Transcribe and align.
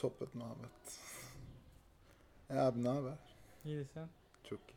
sohbet 0.00 0.34
muhabbet. 0.34 0.70
E 2.50 2.58
abi 2.58 2.84
ne 2.84 2.88
haber? 2.88 3.18
İyi 3.64 3.84
sen. 3.94 4.08
Çok 4.44 4.58
iyi. 4.60 4.76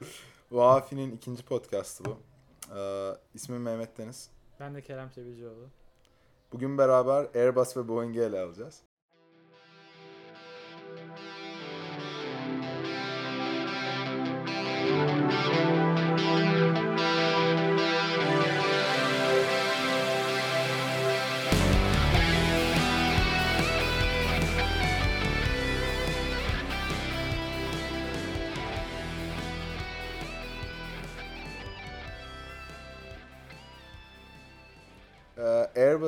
Vafi'nin 0.50 1.16
ikinci 1.16 1.44
podcastı 1.44 2.04
bu. 2.04 2.18
Ee, 2.76 3.12
ismim 3.34 3.62
Mehmet 3.62 3.98
Deniz. 3.98 4.30
Ben 4.60 4.74
de 4.74 4.82
Kerem 4.82 5.10
Çebicioğlu. 5.10 5.68
Bugün 6.52 6.78
beraber 6.78 7.28
Airbus 7.34 7.76
ve 7.76 7.88
Boeing'i 7.88 8.20
ele 8.20 8.40
alacağız. 8.40 8.82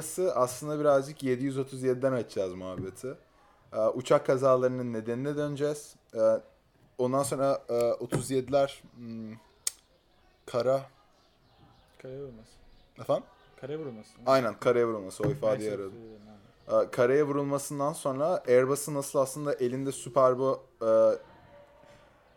Airbus'ı 0.02 0.34
aslında 0.34 0.80
birazcık 0.80 1.22
737'den 1.22 2.12
açacağız 2.12 2.54
muhabbeti. 2.54 3.14
Ee, 3.72 3.78
uçak 3.78 4.26
kazalarının 4.26 4.92
nedenine 4.92 5.36
döneceğiz. 5.36 5.94
Ee, 6.14 6.18
ondan 6.98 7.22
sonra 7.22 7.62
e, 7.68 7.72
37'ler 7.72 8.82
hmm, 8.96 9.36
kara 10.46 10.82
Karaya 11.98 12.20
vurması. 12.20 12.50
efendim? 13.00 13.24
Karaya 13.60 13.78
vurması. 13.78 14.10
Aynen 14.26 14.54
karaya 14.54 14.86
vurulması 14.86 15.22
o 15.22 15.30
ifadeyi 15.30 15.70
aradım. 15.70 15.92
abi. 16.68 16.84
Ee, 16.86 16.90
karaya 16.90 17.26
vurulmasından 17.26 17.92
sonra 17.92 18.42
Airbus'un 18.48 18.94
nasıl 18.94 19.18
aslında 19.18 19.54
elinde 19.54 19.92
süper 19.92 20.38
bu 20.38 20.60
e, 20.82 20.88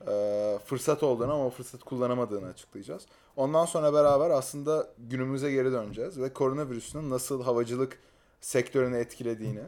e, 0.08 0.58
fırsat 0.66 1.04
olduğunu 1.04 1.34
ama 1.34 1.46
o 1.46 1.50
fırsatı 1.50 1.86
kullanamadığını 1.86 2.48
açıklayacağız. 2.48 3.06
Ondan 3.36 3.66
sonra 3.66 3.94
beraber 3.94 4.30
aslında 4.30 4.88
günümüze 4.98 5.52
geri 5.52 5.72
döneceğiz 5.72 6.22
ve 6.22 6.34
koronavirüsünün 6.34 7.10
nasıl 7.10 7.44
havacılık 7.44 8.00
sektörünü 8.42 8.98
etkilediğini 8.98 9.64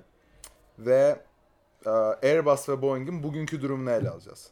ve 0.79 1.19
e, 1.85 1.89
Airbus 1.89 2.69
ve 2.69 2.81
Boeing'in 2.81 3.23
bugünkü 3.23 3.61
durumunu 3.61 3.91
ele 3.91 4.09
alacağız. 4.09 4.49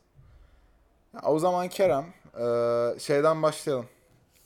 O 1.23 1.39
zaman 1.39 1.67
Kerem 1.69 2.05
e, 2.39 2.99
şeyden 2.99 3.43
başlayalım. 3.43 3.85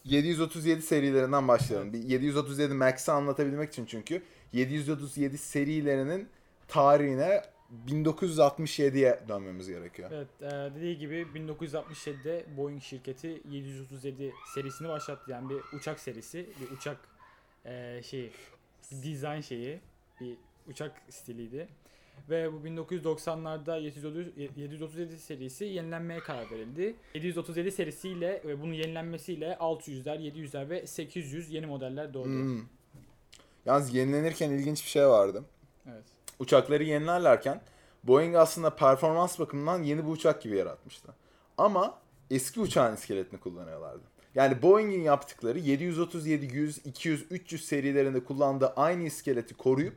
737 0.03 0.81
serilerinden 0.81 1.47
başlayalım. 1.47 1.93
Bir 1.93 2.03
737 2.03 2.73
Max'i 2.73 3.11
anlatabilmek 3.11 3.69
için 3.69 3.85
çünkü 3.85 4.23
737 4.53 5.37
serilerinin 5.37 6.29
tarihine 6.67 7.41
1967'ye 7.87 9.19
dönmemiz 9.27 9.67
gerekiyor. 9.67 10.09
Evet, 10.13 10.27
e, 10.41 10.75
dediği 10.75 10.97
gibi 10.97 11.27
1967'de 11.35 12.45
Boeing 12.57 12.81
şirketi 12.81 13.41
737 13.49 14.33
serisini 14.53 14.89
başlattı. 14.89 15.31
Yani 15.31 15.49
bir 15.49 15.77
uçak 15.77 15.99
serisi, 15.99 16.49
bir 16.61 16.77
uçak 16.77 16.97
e, 17.65 18.01
şeyi, 18.03 18.31
dizayn 19.03 19.41
şeyi, 19.41 19.79
bir 20.21 20.37
uçak 20.67 21.01
stiliydi. 21.09 21.67
Ve 22.29 22.53
bu 22.53 22.67
1990'larda 22.67 23.81
737 23.81 24.49
737 24.57 25.17
serisi 25.17 25.65
yenilenmeye 25.65 26.19
karar 26.19 26.51
verildi. 26.51 26.95
737 27.13 27.71
serisiyle 27.71 28.41
ve 28.45 28.61
bunun 28.61 28.73
yenilenmesiyle 28.73 29.57
600'ler, 29.59 30.19
700'ler 30.19 30.69
ve 30.69 30.87
800 30.87 31.51
yeni 31.51 31.65
modeller 31.65 32.13
doğdu. 32.13 32.25
Hmm. 32.25 32.61
Yalnız 33.65 33.93
yenilenirken 33.93 34.49
ilginç 34.51 34.83
bir 34.83 34.89
şey 34.89 35.07
vardı. 35.07 35.43
Evet. 35.91 36.03
Uçakları 36.39 36.83
yenilerlerken 36.83 37.61
Boeing 38.03 38.35
aslında 38.35 38.75
performans 38.75 39.39
bakımından 39.39 39.83
yeni 39.83 40.05
bir 40.05 40.11
uçak 40.11 40.41
gibi 40.41 40.57
yaratmıştı. 40.57 41.13
Ama 41.57 41.97
eski 42.31 42.59
uçağın 42.59 42.95
iskeletini 42.95 43.39
kullanıyorlardı. 43.39 44.03
Yani 44.35 44.61
Boeing'in 44.61 45.01
yaptıkları 45.01 45.59
737, 45.59 46.55
100, 46.55 46.77
200, 46.85 47.25
300 47.31 47.65
serilerinde 47.65 48.23
kullandığı 48.23 48.67
aynı 48.67 49.03
iskeleti 49.03 49.53
koruyup 49.53 49.95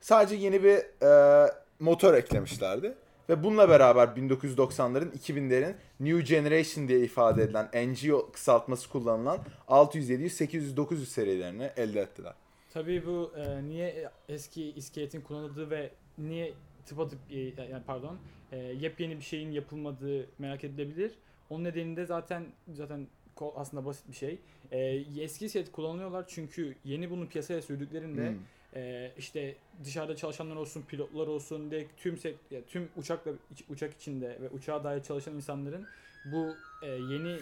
sadece 0.00 0.34
yeni 0.34 0.64
bir 0.64 1.02
e, 1.02 1.50
motor 1.80 2.14
eklemişlerdi. 2.14 2.94
Ve 3.28 3.44
bununla 3.44 3.68
beraber 3.68 4.08
1990'ların 4.08 5.12
2000'lerin 5.18 5.74
New 6.00 6.34
Generation 6.34 6.88
diye 6.88 7.00
ifade 7.00 7.42
edilen 7.42 7.68
NG 7.74 8.32
kısaltması 8.32 8.88
kullanılan 8.88 9.38
600, 9.68 10.08
700, 10.08 10.32
800, 10.32 10.76
900 10.76 11.08
serilerini 11.12 11.70
elde 11.76 12.00
ettiler. 12.00 12.34
Tabii 12.74 13.06
bu 13.06 13.32
e, 13.36 13.62
niye 13.64 14.10
eski 14.28 14.70
iskeletin 14.72 15.20
kullanıldığı 15.20 15.70
ve 15.70 15.90
niye 16.18 16.54
tıpatıp 16.86 17.18
e, 17.30 17.38
yani 17.40 17.82
pardon 17.86 18.18
e, 18.52 18.56
yepyeni 18.58 19.16
bir 19.16 19.22
şeyin 19.24 19.50
yapılmadığı 19.50 20.26
merak 20.38 20.64
edilebilir. 20.64 21.12
Onun 21.50 21.64
nedeninde 21.64 22.06
zaten 22.06 22.46
zaten 22.72 23.06
ko- 23.36 23.52
aslında 23.56 23.84
basit 23.86 24.08
bir 24.08 24.14
şey. 24.16 24.38
E, 24.72 24.78
eski 25.18 25.44
iskelet 25.46 25.72
kullanıyorlar 25.72 26.24
çünkü 26.28 26.74
yeni 26.84 27.10
bunu 27.10 27.28
piyasaya 27.28 27.62
sürdüklerinde 27.62 28.28
Hmm. 28.30 28.38
e, 28.74 29.12
işte 29.18 29.54
dışarıda 29.84 30.16
çalışanlar 30.16 30.56
olsun, 30.56 30.82
pilotlar 30.82 31.26
olsun, 31.26 31.70
direkt 31.70 32.00
tüm 32.02 32.16
sek- 32.18 32.36
ya 32.50 32.60
tüm 32.64 32.88
uçakla 32.96 33.30
uçak 33.68 33.94
içinde 33.94 34.38
ve 34.40 34.48
uçağa 34.50 34.84
dair 34.84 35.02
çalışan 35.02 35.34
insanların 35.34 35.86
bu 36.32 36.54
e, 36.82 36.86
yeni 36.90 37.36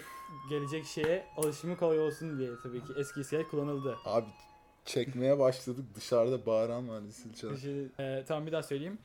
gelecek 0.49 0.85
şeye 0.85 1.25
alışımı 1.37 1.77
kolay 1.77 1.99
olsun 1.99 2.39
diye 2.39 2.49
tabii 2.63 2.79
ki 2.79 2.93
eski 2.97 3.21
iskelet 3.21 3.47
kullanıldı. 3.47 3.95
Abi 4.05 4.27
çekmeye 4.85 5.39
başladık 5.39 5.85
dışarıda 5.95 6.45
bağıran 6.45 7.07
zil 7.09 7.33
çalar. 7.33 7.57
Şey, 7.57 7.85
e, 7.99 8.23
tamam 8.27 8.47
bir 8.47 8.51
daha 8.51 8.63
söyleyeyim. 8.63 8.97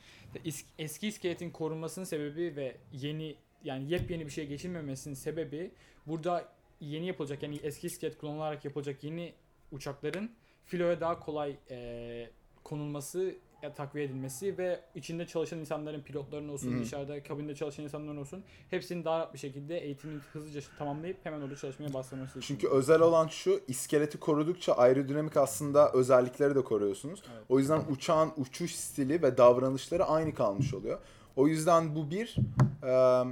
Es- 0.44 0.64
eski 0.78 1.08
iskeletin 1.08 1.50
korunmasının 1.50 2.04
sebebi 2.04 2.56
ve 2.56 2.76
yeni 2.92 3.36
yani 3.64 3.90
yepyeni 3.92 4.26
bir 4.26 4.30
şey 4.30 4.46
geçilmemesinin 4.46 5.14
sebebi 5.14 5.70
burada 6.06 6.48
yeni 6.80 7.06
yapılacak 7.06 7.42
yani 7.42 7.60
eski 7.62 7.86
iskelet 7.86 8.18
kullanılarak 8.18 8.64
yapılacak 8.64 9.04
yeni 9.04 9.32
uçakların 9.72 10.30
filoya 10.64 11.00
daha 11.00 11.20
kolay 11.20 11.56
e, 11.70 12.30
konulması 12.64 13.34
takviye 13.76 14.04
edilmesi 14.04 14.58
ve 14.58 14.80
içinde 14.94 15.26
çalışan 15.26 15.58
insanların 15.58 16.02
pilotların 16.02 16.48
olsun 16.48 16.72
Hı 16.72 16.76
hı. 16.76 16.82
dışarıda 16.82 17.22
kabinde 17.22 17.54
çalışan 17.54 17.84
insanların 17.84 18.16
olsun 18.16 18.44
hepsinin 18.70 19.04
daha 19.04 19.18
rahat 19.18 19.34
bir 19.34 19.38
şekilde 19.38 19.78
eğitimini 19.78 20.20
hızlıca 20.32 20.60
tamamlayıp 20.78 21.16
hemen 21.24 21.40
orada 21.40 21.56
çalışmaya 21.56 21.94
başlaması 21.94 22.38
için. 22.38 22.54
Çünkü 22.54 22.68
özel 22.68 23.00
olan 23.00 23.26
şu 23.26 23.60
iskeleti 23.68 24.20
korudukça 24.20 24.72
aerodinamik 24.72 25.36
aslında 25.36 25.92
özellikleri 25.92 26.54
de 26.54 26.64
koruyorsunuz. 26.64 27.22
Evet. 27.32 27.42
O 27.48 27.58
yüzden 27.58 27.82
uçağın 27.90 28.32
uçuş 28.36 28.74
stili 28.74 29.22
ve 29.22 29.36
davranışları 29.36 30.04
aynı 30.04 30.34
kalmış 30.34 30.74
oluyor. 30.74 30.98
O 31.36 31.48
yüzden 31.48 31.94
bu 31.94 32.10
bir 32.10 32.36
e, 32.82 33.22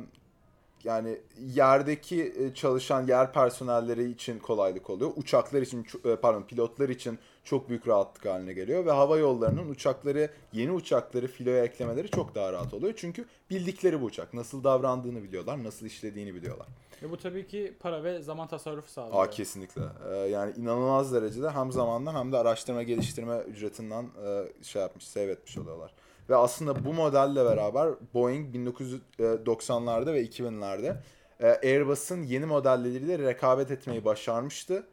yani 0.84 1.18
yerdeki 1.38 2.34
e, 2.38 2.54
çalışan 2.54 3.06
yer 3.06 3.32
personelleri 3.32 4.10
için 4.10 4.38
kolaylık 4.38 4.90
oluyor. 4.90 5.10
Uçaklar 5.16 5.62
için 5.62 5.86
e, 6.04 6.16
pardon 6.16 6.42
pilotlar 6.42 6.88
için 6.88 7.18
çok 7.44 7.68
büyük 7.68 7.88
rahatlık 7.88 8.24
haline 8.24 8.52
geliyor 8.52 8.86
ve 8.86 8.90
hava 8.90 9.18
yollarının 9.18 9.70
uçakları 9.70 10.30
yeni 10.52 10.72
uçakları 10.72 11.26
filoya 11.26 11.64
eklemeleri 11.64 12.08
çok 12.10 12.34
daha 12.34 12.52
rahat 12.52 12.74
oluyor. 12.74 12.92
Çünkü 12.96 13.24
bildikleri 13.50 14.00
bu 14.00 14.04
uçak 14.04 14.34
nasıl 14.34 14.64
davrandığını 14.64 15.22
biliyorlar, 15.22 15.64
nasıl 15.64 15.86
işlediğini 15.86 16.34
biliyorlar. 16.34 16.66
Ve 17.02 17.10
bu 17.10 17.16
tabii 17.16 17.46
ki 17.46 17.74
para 17.80 18.04
ve 18.04 18.22
zaman 18.22 18.48
tasarrufu 18.48 18.90
sağlıyor. 18.90 19.24
Aa 19.24 19.30
kesinlikle. 19.30 19.82
Ee, 20.10 20.16
yani 20.16 20.52
inanılmaz 20.56 21.12
derecede 21.12 21.50
hem 21.50 21.72
zamandan 21.72 22.14
hem 22.14 22.32
de 22.32 22.36
araştırma 22.36 22.82
geliştirme 22.82 23.38
ücretinden 23.38 24.02
e, 24.02 24.44
şey 24.62 24.82
yapmış, 24.82 25.08
save 25.08 25.30
etmiş 25.30 25.58
oluyorlar. 25.58 25.92
Ve 26.30 26.36
aslında 26.36 26.84
bu 26.84 26.92
modelle 26.92 27.44
beraber 27.44 27.88
Boeing 28.14 28.56
1990'larda 28.56 30.14
ve 30.14 30.24
2000'lerde 30.24 30.96
e, 31.40 31.46
Airbus'un 31.46 32.22
yeni 32.22 32.46
modelleriyle 32.46 33.18
rekabet 33.18 33.70
etmeyi 33.70 34.04
başarmıştı. 34.04 34.86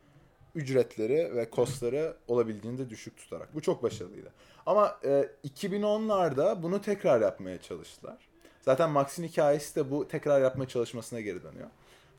Ücretleri 0.56 1.36
ve 1.36 1.50
kostları 1.50 2.18
olabildiğince 2.28 2.90
düşük 2.90 3.18
tutarak. 3.18 3.56
Bu 3.56 3.62
çok 3.62 3.84
başarılıydı. 3.84 4.32
Ama 4.66 4.98
e, 5.04 5.30
2010'larda 5.48 6.64
bunu 6.64 6.82
tekrar 6.82 7.22
yapmaya 7.22 7.62
çalıştılar. 7.62 8.18
Zaten 8.62 8.90
Max'in 8.90 9.24
hikayesi 9.24 9.76
de 9.76 9.92
bu 9.92 10.08
tekrar 10.08 10.42
yapma 10.42 10.68
çalışmasına 10.68 11.22
geri 11.22 11.44
dönüyor. 11.44 11.68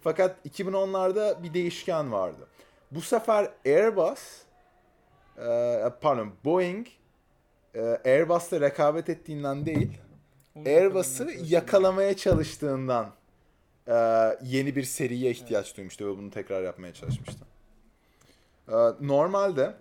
Fakat 0.00 0.46
2010'larda 0.46 1.42
bir 1.42 1.54
değişken 1.54 2.12
vardı. 2.12 2.46
Bu 2.90 3.00
sefer 3.00 3.50
Airbus, 3.66 4.42
e, 5.38 5.82
pardon 6.00 6.32
Boeing 6.44 6.86
e, 6.86 6.90
Airbus'la 8.04 8.60
rekabet 8.60 9.08
ettiğinden 9.08 9.66
değil, 9.66 9.90
Onu 10.56 10.68
Airbus'u 10.68 11.26
yakalamaya 11.44 12.16
çalıştığından 12.16 13.10
e, 13.88 13.94
yeni 14.42 14.76
bir 14.76 14.82
seriye 14.82 15.30
ihtiyaç 15.30 15.76
duymuştu 15.76 16.06
ve 16.06 16.18
bunu 16.18 16.30
tekrar 16.30 16.62
yapmaya 16.62 16.94
çalışmıştı. 16.94 17.44
E, 18.68 18.74
normalde 19.00 19.74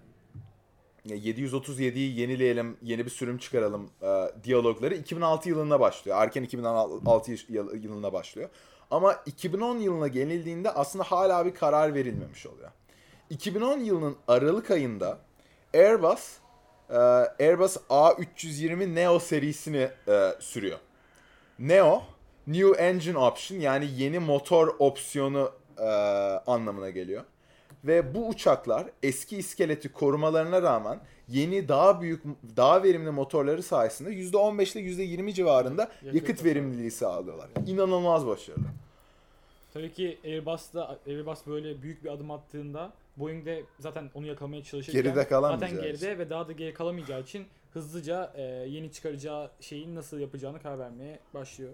ya 1.05 1.17
737'yi 1.17 2.19
yenileyelim, 2.19 2.77
yeni 2.81 3.05
bir 3.05 3.09
sürüm 3.11 3.37
çıkaralım 3.37 3.89
e, 4.01 4.31
diyalogları 4.43 4.95
2006 4.95 5.49
yılında 5.49 5.79
başlıyor. 5.79 6.17
Erken 6.21 6.43
2006 6.43 7.31
yıl- 7.31 7.83
yılında 7.83 8.13
başlıyor. 8.13 8.49
Ama 8.91 9.15
2010 9.25 9.77
yılına 9.79 10.07
gelindiğinde 10.07 10.71
aslında 10.71 11.03
hala 11.03 11.45
bir 11.45 11.53
karar 11.55 11.93
verilmemiş 11.93 12.45
oluyor. 12.47 12.71
2010 13.29 13.79
yılının 13.79 14.15
Aralık 14.27 14.71
ayında 14.71 15.17
Airbus 15.73 16.37
e, 16.93 16.97
e, 16.97 17.49
Airbus 17.49 17.77
A320 17.89 18.95
Neo 18.95 19.19
serisini 19.19 19.89
e, 20.07 20.29
sürüyor. 20.39 20.79
Neo, 21.59 22.03
New 22.47 22.83
Engine 22.83 23.17
Option 23.17 23.59
yani 23.59 23.87
yeni 23.97 24.19
motor 24.19 24.75
opsiyonu 24.79 25.51
e, 25.79 25.83
anlamına 26.47 26.89
geliyor. 26.89 27.23
Ve 27.83 28.15
bu 28.15 28.27
uçaklar 28.27 28.87
eski 29.03 29.37
iskeleti 29.37 29.91
korumalarına 29.91 30.61
rağmen 30.61 30.99
yeni 31.27 31.67
daha 31.67 32.01
büyük, 32.01 32.23
daha 32.57 32.83
verimli 32.83 33.11
motorları 33.11 33.63
sayesinde 33.63 34.09
%15 34.09 34.79
ile 34.79 35.03
%20 35.05 35.33
civarında 35.33 35.81
Yakıt 35.81 36.15
yakıt 36.15 36.45
verimliliği 36.45 36.91
sağlıyorlar. 36.91 37.49
İnanılmaz 37.67 38.27
başarılı. 38.27 38.65
Tabii 39.73 39.93
ki 39.93 40.17
Airbus'ta 40.23 40.97
Airbus 41.07 41.39
böyle 41.47 41.81
büyük 41.81 42.03
bir 42.03 42.09
adım 42.09 42.31
attığında 42.31 42.93
Boeing 43.17 43.45
de 43.45 43.63
zaten 43.79 44.11
onu 44.13 44.25
yakalamaya 44.27 44.63
çalışırken 44.63 45.03
Geride 45.03 45.19
zaten 45.59 45.81
geride 45.81 46.07
için. 46.11 46.19
ve 46.19 46.29
daha 46.29 46.47
da 46.47 46.51
geri 46.51 46.73
kalamayacağı 46.73 47.21
için 47.21 47.47
hızlıca 47.73 48.33
e, 48.35 48.41
yeni 48.43 48.91
çıkaracağı 48.91 49.51
şeyin 49.59 49.95
nasıl 49.95 50.19
yapacağını 50.19 50.61
karar 50.61 50.79
vermeye 50.79 51.19
başlıyor. 51.33 51.73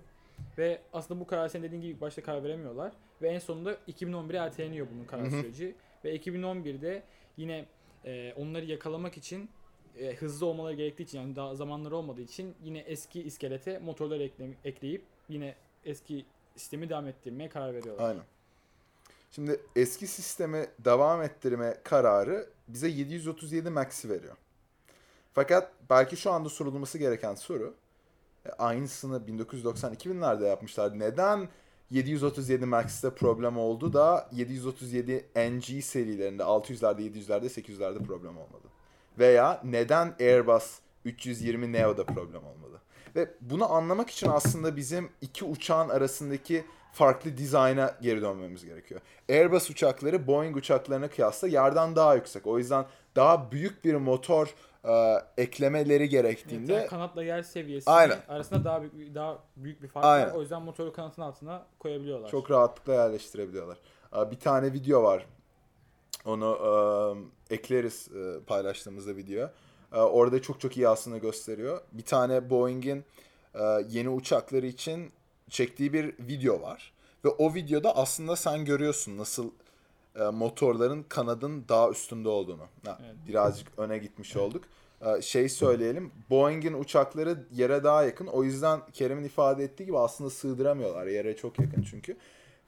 Ve 0.58 0.82
aslında 0.94 1.20
bu 1.20 1.28
karar 1.28 1.48
senin 1.50 1.64
dediğin 1.64 1.82
gibi 1.82 2.02
başta 2.02 2.24
karar 2.24 2.44
veremiyorlar. 2.44 2.94
Ve 3.22 3.30
en 3.30 3.40
sonunda 3.40 3.74
2011'e 3.88 4.38
erteleniyor 4.38 4.88
bunun 4.94 5.06
karar 5.06 5.30
süreci. 5.30 5.76
Ve 6.06 6.16
2011'de 6.16 7.04
yine 7.38 7.66
e, 8.06 8.34
onları 8.34 8.66
yakalamak 8.66 9.18
için 9.18 9.50
e, 9.98 10.14
hızlı 10.16 10.46
olmaları 10.46 10.74
gerektiği 10.76 11.04
için 11.04 11.20
yani 11.20 11.36
daha 11.36 11.56
zamanları 11.56 11.96
olmadığı 11.96 12.22
için 12.22 12.56
yine 12.64 12.80
eski 12.80 13.22
iskelete 13.24 13.80
motorlar 13.80 14.20
ekle- 14.20 14.54
ekleyip 14.66 15.04
yine 15.30 15.56
eski 15.86 16.26
sistemi 16.56 16.90
devam 16.90 17.08
ettirmeye 17.08 17.50
karar 17.50 17.74
veriyorlar. 17.74 18.10
Aynen. 18.10 18.24
Şimdi 19.32 19.62
eski 19.76 20.08
sistemi 20.08 20.68
devam 20.80 21.22
ettirme 21.22 21.78
kararı 21.84 22.50
bize 22.68 22.88
737 22.88 23.70
Max'i 23.70 24.10
veriyor. 24.10 24.36
Fakat 25.34 25.72
belki 25.90 26.18
şu 26.18 26.32
anda 26.32 26.50
sorulması 26.50 26.98
gereken 26.98 27.36
soru 27.36 27.76
e, 28.46 28.50
aynısını 28.50 29.18
1990-2000'lerde 29.18 30.48
yapmışlardı. 30.48 31.00
Neden 31.00 31.50
737 31.92 32.66
Max'te 32.66 33.10
problem 33.10 33.58
oldu 33.58 33.94
da 33.94 34.30
737 34.32 35.26
NG 35.36 35.84
serilerinde 35.84 36.44
600'lerde, 36.44 37.02
700'lerde, 37.02 37.46
800'lerde 37.46 38.04
problem 38.04 38.38
olmadı? 38.38 38.68
Veya 39.20 39.62
neden 39.64 40.16
Airbus 40.20 40.80
320 41.10 41.74
Neo'da 41.74 42.06
problem 42.06 42.44
olmadı? 42.46 42.82
Ve 43.16 43.30
bunu 43.42 43.74
anlamak 43.74 44.10
için 44.10 44.30
aslında 44.30 44.76
bizim 44.76 45.10
iki 45.22 45.46
uçağın 45.46 45.90
arasındaki 45.90 46.66
farklı 46.94 47.38
dizayna 47.38 47.96
geri 48.02 48.22
dönmemiz 48.22 48.66
gerekiyor. 48.66 49.02
Airbus 49.30 49.70
uçakları 49.70 50.28
Boeing 50.28 50.58
uçaklarına 50.58 51.08
kıyasla 51.08 51.48
yerden 51.48 51.96
daha 51.96 52.16
yüksek. 52.16 52.48
O 52.48 52.58
yüzden 52.58 52.86
daha 53.16 53.52
büyük 53.52 53.86
bir 53.86 53.96
motor 53.96 54.56
e, 54.86 55.16
eklemeleri 55.38 56.04
Evet, 56.04 56.12
gerektiğinde 56.12 56.74
yani 56.74 56.88
kanatla 56.88 57.24
yer 57.24 57.44
seviyesi 57.44 57.92
Aynen. 57.92 58.18
arasında 58.28 58.64
daha 58.64 58.82
büyük, 58.82 59.16
daha 59.16 59.40
büyük 59.56 59.82
bir 59.82 59.88
fark 59.88 60.06
Aynen. 60.06 60.30
var. 60.30 60.36
O 60.36 60.42
yüzden 60.42 60.62
motoru 60.62 60.94
kanatın 60.94 61.22
altına 61.22 61.66
koyabiliyorlar. 61.80 62.30
çok 62.30 62.52
rahatlıkla 62.52 62.94
yerleştirebiliyorlar. 62.94 63.78
E, 64.18 64.32
bir 64.32 64.40
tane 64.40 64.74
video 64.74 65.04
var. 65.04 65.26
Onu 66.26 66.58
e, 67.50 67.56
ekleriz 67.56 68.10
e, 68.16 68.40
paylaştığımızda 68.48 69.16
video. 69.16 69.50
E, 69.94 69.98
orada 69.98 70.42
çok 70.42 70.60
çok 70.62 70.78
iyi 70.78 70.88
aslında 70.88 71.18
gösteriyor. 71.18 71.82
Bir 71.92 72.04
tane 72.04 72.50
Boeing'in 72.50 73.06
e, 73.56 73.64
yeni 73.90 74.10
uçakları 74.10 74.66
için 74.66 75.12
çektiği 75.50 75.94
bir 75.94 76.14
video 76.20 76.62
var. 76.62 76.94
Ve 77.26 77.30
o 77.30 77.54
videoda 77.54 77.98
aslında 77.98 78.36
sen 78.36 78.66
görüyorsun 78.66 79.18
nasıl 79.18 79.52
e, 80.16 80.24
motorların 80.24 81.04
kanadın 81.04 81.66
daha 81.70 81.90
üstünde 81.90 82.30
olduğunu. 82.30 82.64
Ha, 82.86 83.00
Evet. 83.06 83.16
Birazcık 83.28 83.68
öne 83.78 83.98
gitmiş 83.98 84.36
olduk. 84.36 84.64
E, 85.02 85.22
şey 85.22 85.50
söyleyelim. 85.50 86.12
Boeing'in 86.30 86.74
uçakları 86.74 87.44
yere 87.52 87.84
daha 87.84 88.04
yakın. 88.04 88.28
O 88.28 88.44
yüzden 88.44 88.82
Kerem'in 88.94 89.24
ifade 89.24 89.64
ettiği 89.64 89.86
gibi 89.86 90.00
aslında 90.00 90.30
sığdıramıyorlar. 90.30 91.08
Yere 91.08 91.36
çok 91.36 91.60
yakın 91.60 91.82
çünkü. 91.82 92.18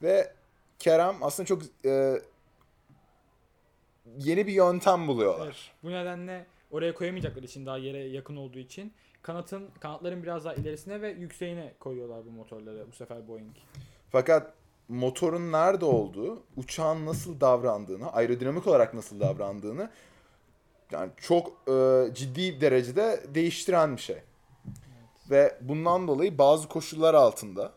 Ve 0.02 0.32
Kerem 0.78 1.16
aslında 1.22 1.46
çok 1.46 1.62
e, 1.84 2.22
yeni 4.18 4.46
bir 4.46 4.52
yöntem 4.52 5.06
buluyorlar. 5.08 5.46
Evet, 5.46 5.56
bu 5.82 5.90
nedenle 5.90 6.46
oraya 6.72 6.94
koyamayacakları 6.94 7.44
için 7.44 7.66
daha 7.66 7.78
yere 7.78 7.98
yakın 7.98 8.36
olduğu 8.36 8.58
için 8.58 8.92
kanatın 9.22 9.68
kanatların 9.80 10.22
biraz 10.22 10.44
daha 10.44 10.54
ilerisine 10.54 11.02
ve 11.02 11.10
yükseğine 11.10 11.74
koyuyorlar 11.80 12.26
bu 12.26 12.30
motorları 12.30 12.86
bu 12.88 12.92
sefer 12.92 13.28
Boeing. 13.28 13.56
Fakat 14.10 14.52
motorun 14.88 15.52
nerede 15.52 15.84
olduğu, 15.84 16.42
uçağın 16.56 17.06
nasıl 17.06 17.40
davrandığını, 17.40 18.12
aerodinamik 18.12 18.66
olarak 18.66 18.94
nasıl 18.94 19.20
davrandığını 19.20 19.90
yani 20.90 21.10
çok 21.16 21.52
e, 21.68 22.06
ciddi 22.14 22.60
derecede 22.60 23.20
değiştiren 23.34 23.96
bir 23.96 24.00
şey. 24.00 24.18
Ve 25.30 25.58
bundan 25.60 26.08
dolayı 26.08 26.38
bazı 26.38 26.68
koşullar 26.68 27.14
altında 27.14 27.72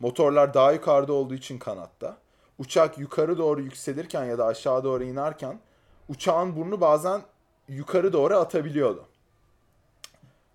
motorlar 0.00 0.54
daha 0.54 0.72
yukarıda 0.72 1.12
olduğu 1.12 1.34
için 1.34 1.58
kanatta, 1.58 2.18
uçak 2.58 2.98
yukarı 2.98 3.38
doğru 3.38 3.60
yükselirken 3.60 4.24
ya 4.24 4.38
da 4.38 4.46
aşağı 4.46 4.84
doğru 4.84 5.04
inerken 5.04 5.60
uçağın 6.08 6.56
burnu 6.56 6.80
bazen 6.80 7.22
yukarı 7.68 8.12
doğru 8.12 8.34
atabiliyordu. 8.34 9.06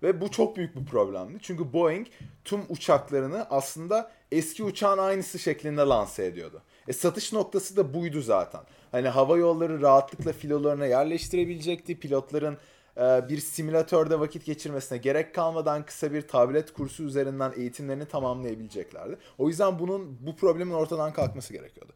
Ve 0.02 0.20
bu 0.20 0.30
çok 0.30 0.56
büyük 0.56 0.76
bir 0.76 0.84
problemdi. 0.84 1.38
Çünkü 1.42 1.72
Boeing 1.72 2.06
tüm 2.44 2.60
uçaklarını 2.68 3.46
aslında 3.50 4.10
eski 4.32 4.64
uçağın 4.64 4.98
aynısı 4.98 5.38
şeklinde 5.38 5.80
lanse 5.80 6.26
ediyordu. 6.26 6.62
E 6.88 6.92
satış 6.92 7.32
noktası 7.32 7.76
da 7.76 7.94
buydu 7.94 8.20
zaten. 8.20 8.60
Hani 8.92 9.08
hava 9.08 9.36
yolları 9.36 9.80
rahatlıkla 9.82 10.32
filolarına 10.32 10.86
yerleştirebilecekti. 10.86 11.98
Pilotların 12.00 12.58
e, 12.96 13.28
bir 13.28 13.38
simülatörde 13.38 14.20
vakit 14.20 14.44
geçirmesine 14.44 14.98
gerek 14.98 15.34
kalmadan 15.34 15.86
kısa 15.86 16.12
bir 16.12 16.28
tablet 16.28 16.72
kursu 16.72 17.02
üzerinden 17.02 17.52
eğitimlerini 17.56 18.06
tamamlayabileceklerdi. 18.06 19.18
O 19.38 19.48
yüzden 19.48 19.78
bunun 19.78 20.18
bu 20.26 20.36
problemin 20.36 20.72
ortadan 20.72 21.12
kalkması 21.12 21.52
gerekiyordu. 21.52 21.92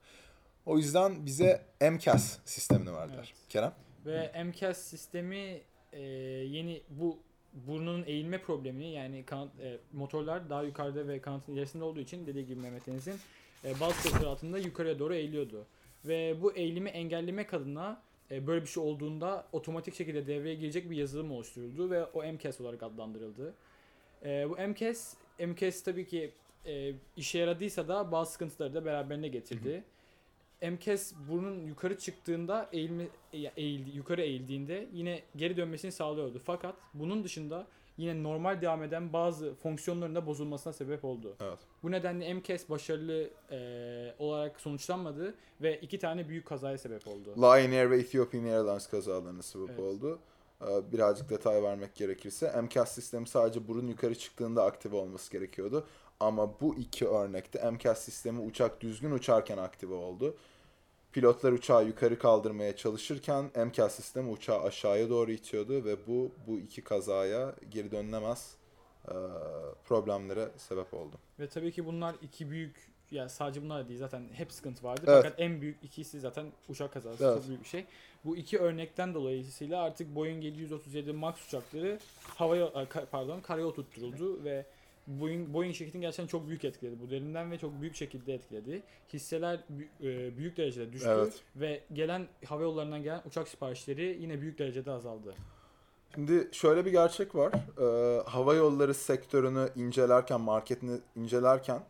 O 0.67 0.79
yüzden 0.79 1.27
bize 1.27 1.63
MCAS 1.81 2.39
sistemini 2.45 2.95
verdiler. 2.95 3.35
Evet. 3.39 3.49
Kerem? 3.49 3.73
Ve 4.07 4.45
MCAS 4.45 4.79
sistemi 4.79 5.61
e, 5.93 6.01
yeni 6.01 6.83
bu 6.91 7.19
burnunun 7.53 8.05
eğilme 8.07 8.39
problemini 8.39 8.93
yani 8.93 9.25
kanat, 9.25 9.49
e, 9.61 9.79
motorlar 9.93 10.51
daha 10.51 10.63
yukarıda 10.63 11.09
ve 11.09 11.21
kanatın 11.21 11.53
ilerisinde 11.53 11.85
olduğu 11.85 12.01
için 12.01 12.27
dediği 12.27 12.47
gibi 12.47 12.61
Mehmet 12.61 12.87
Deniz'in 12.87 13.17
e, 13.65 13.81
bazı 13.81 14.03
koşullar 14.03 14.31
altında 14.31 14.59
yukarıya 14.59 14.99
doğru 14.99 15.15
eğiliyordu. 15.15 15.67
Ve 16.05 16.43
bu 16.43 16.53
eğilimi 16.53 16.91
engellemek 16.91 17.55
adına 17.55 18.03
e, 18.31 18.47
böyle 18.47 18.63
bir 18.63 18.67
şey 18.67 18.83
olduğunda 18.83 19.47
otomatik 19.53 19.95
şekilde 19.95 20.27
devreye 20.27 20.55
girecek 20.55 20.91
bir 20.91 20.97
yazılım 20.97 21.31
oluşturuldu 21.31 21.91
ve 21.91 22.05
o 22.05 22.33
MCAS 22.33 22.61
olarak 22.61 22.83
adlandırıldı. 22.83 23.55
E, 24.25 24.51
bu 24.51 24.57
MCAS, 24.69 25.15
MCAS 25.39 25.83
tabii 25.83 26.07
ki 26.07 26.33
e, 26.67 26.93
işe 27.17 27.39
yaradıysa 27.39 27.89
da 27.89 28.13
bazı 28.13 28.33
sıkıntıları 28.33 28.75
da 28.75 28.85
beraberinde 28.85 29.29
getirdi. 29.29 29.85
MCAS 30.63 31.13
burnun 31.29 31.67
yukarı 31.67 31.99
çıktığında 31.99 32.69
eğilme 32.73 33.09
eğildi, 33.57 33.97
yukarı 33.97 34.23
eğildiğinde 34.23 34.89
yine 34.93 35.23
geri 35.37 35.57
dönmesini 35.57 35.93
sağlıyordu. 35.93 36.41
Fakat 36.45 36.75
bunun 36.95 37.25
dışında 37.25 37.67
yine 37.97 38.23
normal 38.23 38.63
devam 38.63 38.83
eden 38.83 39.13
bazı 39.13 39.55
fonksiyonların 39.55 40.15
da 40.15 40.27
bozulmasına 40.27 40.73
sebep 40.73 41.05
oldu. 41.05 41.37
Evet. 41.41 41.59
Bu 41.83 41.91
nedenle 41.91 42.35
MCAS 42.35 42.71
başarılı 42.71 43.31
e, 43.51 44.15
olarak 44.19 44.61
sonuçlanmadı 44.61 45.35
ve 45.63 45.81
iki 45.81 45.99
tane 45.99 46.29
büyük 46.29 46.47
kazaya 46.47 46.79
sebep 46.79 47.09
oldu. 47.09 47.35
Lion 47.37 47.73
Air 47.73 47.91
ve 47.91 47.99
Ethiopian 47.99 48.45
Airlines 48.45 48.87
kazalarına 48.87 49.43
sebep 49.43 49.71
Evet. 49.71 49.81
oldu. 49.81 50.19
Birazcık 50.93 51.31
detay 51.31 51.63
vermek 51.63 51.95
gerekirse 51.95 52.61
MCAS 52.63 52.95
sistemi 52.95 53.29
sadece 53.29 53.69
burun 53.69 53.87
yukarı 53.87 54.15
çıktığında 54.15 54.65
aktive 54.65 54.97
olması 54.97 55.33
gerekiyordu. 55.33 55.87
Ama 56.21 56.61
bu 56.61 56.75
iki 56.75 57.07
örnekte 57.09 57.71
MCAS 57.71 58.01
sistemi 58.01 58.41
uçak 58.41 58.81
düzgün 58.81 59.11
uçarken 59.11 59.59
aktive 59.59 59.95
oldu. 59.95 60.37
Pilotlar 61.13 61.53
uçağı 61.53 61.87
yukarı 61.87 62.19
kaldırmaya 62.19 62.77
çalışırken 62.77 63.51
MCAS 63.67 63.95
sistemi 63.95 64.31
uçağı 64.31 64.63
aşağıya 64.63 65.09
doğru 65.11 65.31
itiyordu 65.33 65.85
ve 65.85 65.97
bu 66.07 66.31
bu 66.47 66.59
iki 66.59 66.85
kazaya 66.85 67.55
geri 67.71 67.91
dönülemez 67.91 68.57
e, 69.09 69.15
problemlere 69.85 70.49
sebep 70.57 70.95
oldu. 70.95 71.17
Ve 71.41 71.49
tabii 71.49 71.73
ki 71.73 71.87
bunlar 71.87 72.15
iki 72.23 72.51
büyük 72.51 72.89
ya 73.11 73.29
sadece 73.29 73.63
bunlar 73.63 73.89
değil 73.89 73.99
zaten 73.99 74.23
hep 74.33 74.53
sıkıntı 74.53 74.85
vardı. 74.85 75.03
Evet. 75.07 75.23
Fakat 75.23 75.41
en 75.41 75.61
büyük 75.61 75.85
ikisi 75.85 76.21
zaten 76.21 76.47
uçak 76.69 76.93
kazası 76.93 77.25
Evet. 77.25 77.37
çok 77.39 77.49
büyük 77.49 77.63
bir 77.63 77.69
şey. 77.69 77.85
Bu 78.25 78.37
iki 78.37 78.59
örnekten 78.59 79.15
dolayısıyla 79.15 79.83
artık 79.83 80.15
Boeing 80.15 80.45
737 80.45 81.13
Max 81.13 81.47
uçakları 81.47 81.99
havaya 82.37 82.67
e, 82.67 82.87
pardon 83.11 83.41
karaya 83.41 83.67
oturtturuldu 83.67 84.45
ve 84.45 84.67
Boeing, 85.09 85.55
Boeing 85.55 85.75
şirketini 85.75 86.01
gerçekten 86.01 86.27
çok 86.27 86.49
büyük 86.49 86.65
etkiledi 86.65 87.01
bu 87.01 87.11
derinden 87.11 87.51
ve 87.51 87.59
çok 87.59 87.81
büyük 87.81 87.95
şekilde 87.95 88.35
etkiledi. 88.35 88.83
Hisseler 89.13 89.61
e, 90.03 90.37
büyük 90.39 90.57
derecede 90.57 90.93
düştü 90.93 91.09
Evet. 91.11 91.43
ve 91.57 91.81
gelen 91.93 92.27
hava 92.47 92.63
yollarından 92.63 93.03
gelen 93.03 93.23
uçak 93.27 93.49
siparişleri 93.49 94.19
yine 94.21 94.41
büyük 94.41 94.59
derecede 94.59 94.91
azaldı. 94.91 95.35
Şimdi 96.15 96.49
şöyle 96.53 96.85
bir 96.85 96.91
gerçek 96.91 97.35
var. 97.35 97.53
Ee, 97.79 98.23
hava 98.31 98.55
yolları 98.55 98.95
sektörünü 98.95 99.69
incelerken, 99.77 100.41
marketini 100.41 100.99
incelerken 101.17 101.83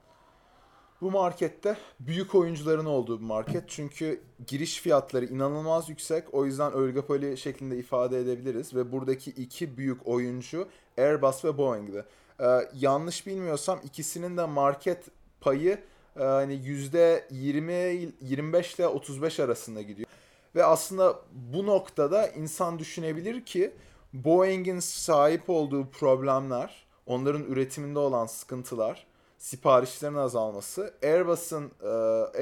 Bu 1.01 1.11
markette 1.11 1.77
büyük 2.01 2.35
oyuncuların 2.35 2.85
olduğu 2.85 3.21
bir 3.21 3.25
market. 3.25 3.65
Çünkü 3.67 4.21
giriş 4.47 4.81
fiyatları 4.81 5.25
inanılmaz 5.25 5.89
yüksek. 5.89 6.35
O 6.35 6.47
yüzden 6.47 6.73
oligopoly 6.73 7.37
şeklinde 7.37 7.77
ifade 7.79 8.19
edebiliriz. 8.19 8.75
Ve 8.75 8.93
buradaki 8.93 9.31
iki 9.31 9.77
büyük 9.77 10.07
oyuncu 10.09 10.69
Airbus 10.99 11.45
ve 11.45 11.59
Boeing'di. 11.59 12.05
Ee, 12.41 12.69
yanlış 12.75 13.27
bilmiyorsam 13.27 13.81
ikisinin 13.85 14.37
de 14.37 14.45
market 14.45 15.05
payı 15.41 15.79
e, 16.17 16.23
hani 16.23 16.55
%20 16.55 18.13
25 18.21 18.75
ile 18.75 18.87
35 18.87 19.41
arasında 19.41 19.83
gidiyor. 19.83 20.09
Ve 20.55 20.65
aslında 20.65 21.19
bu 21.33 21.67
noktada 21.67 22.29
insan 22.29 22.79
düşünebilir 22.79 23.45
ki 23.45 23.75
Boeing'in 24.13 24.81
sahip 24.81 25.51
olduğu 25.51 25.91
problemler, 25.91 26.87
onların 27.07 27.45
üretiminde 27.45 27.99
olan 27.99 28.27
sıkıntılar, 28.27 29.07
siparişlerin 29.39 30.15
azalması 30.15 30.95
Airbus'un 31.03 31.73
e, 31.83 31.89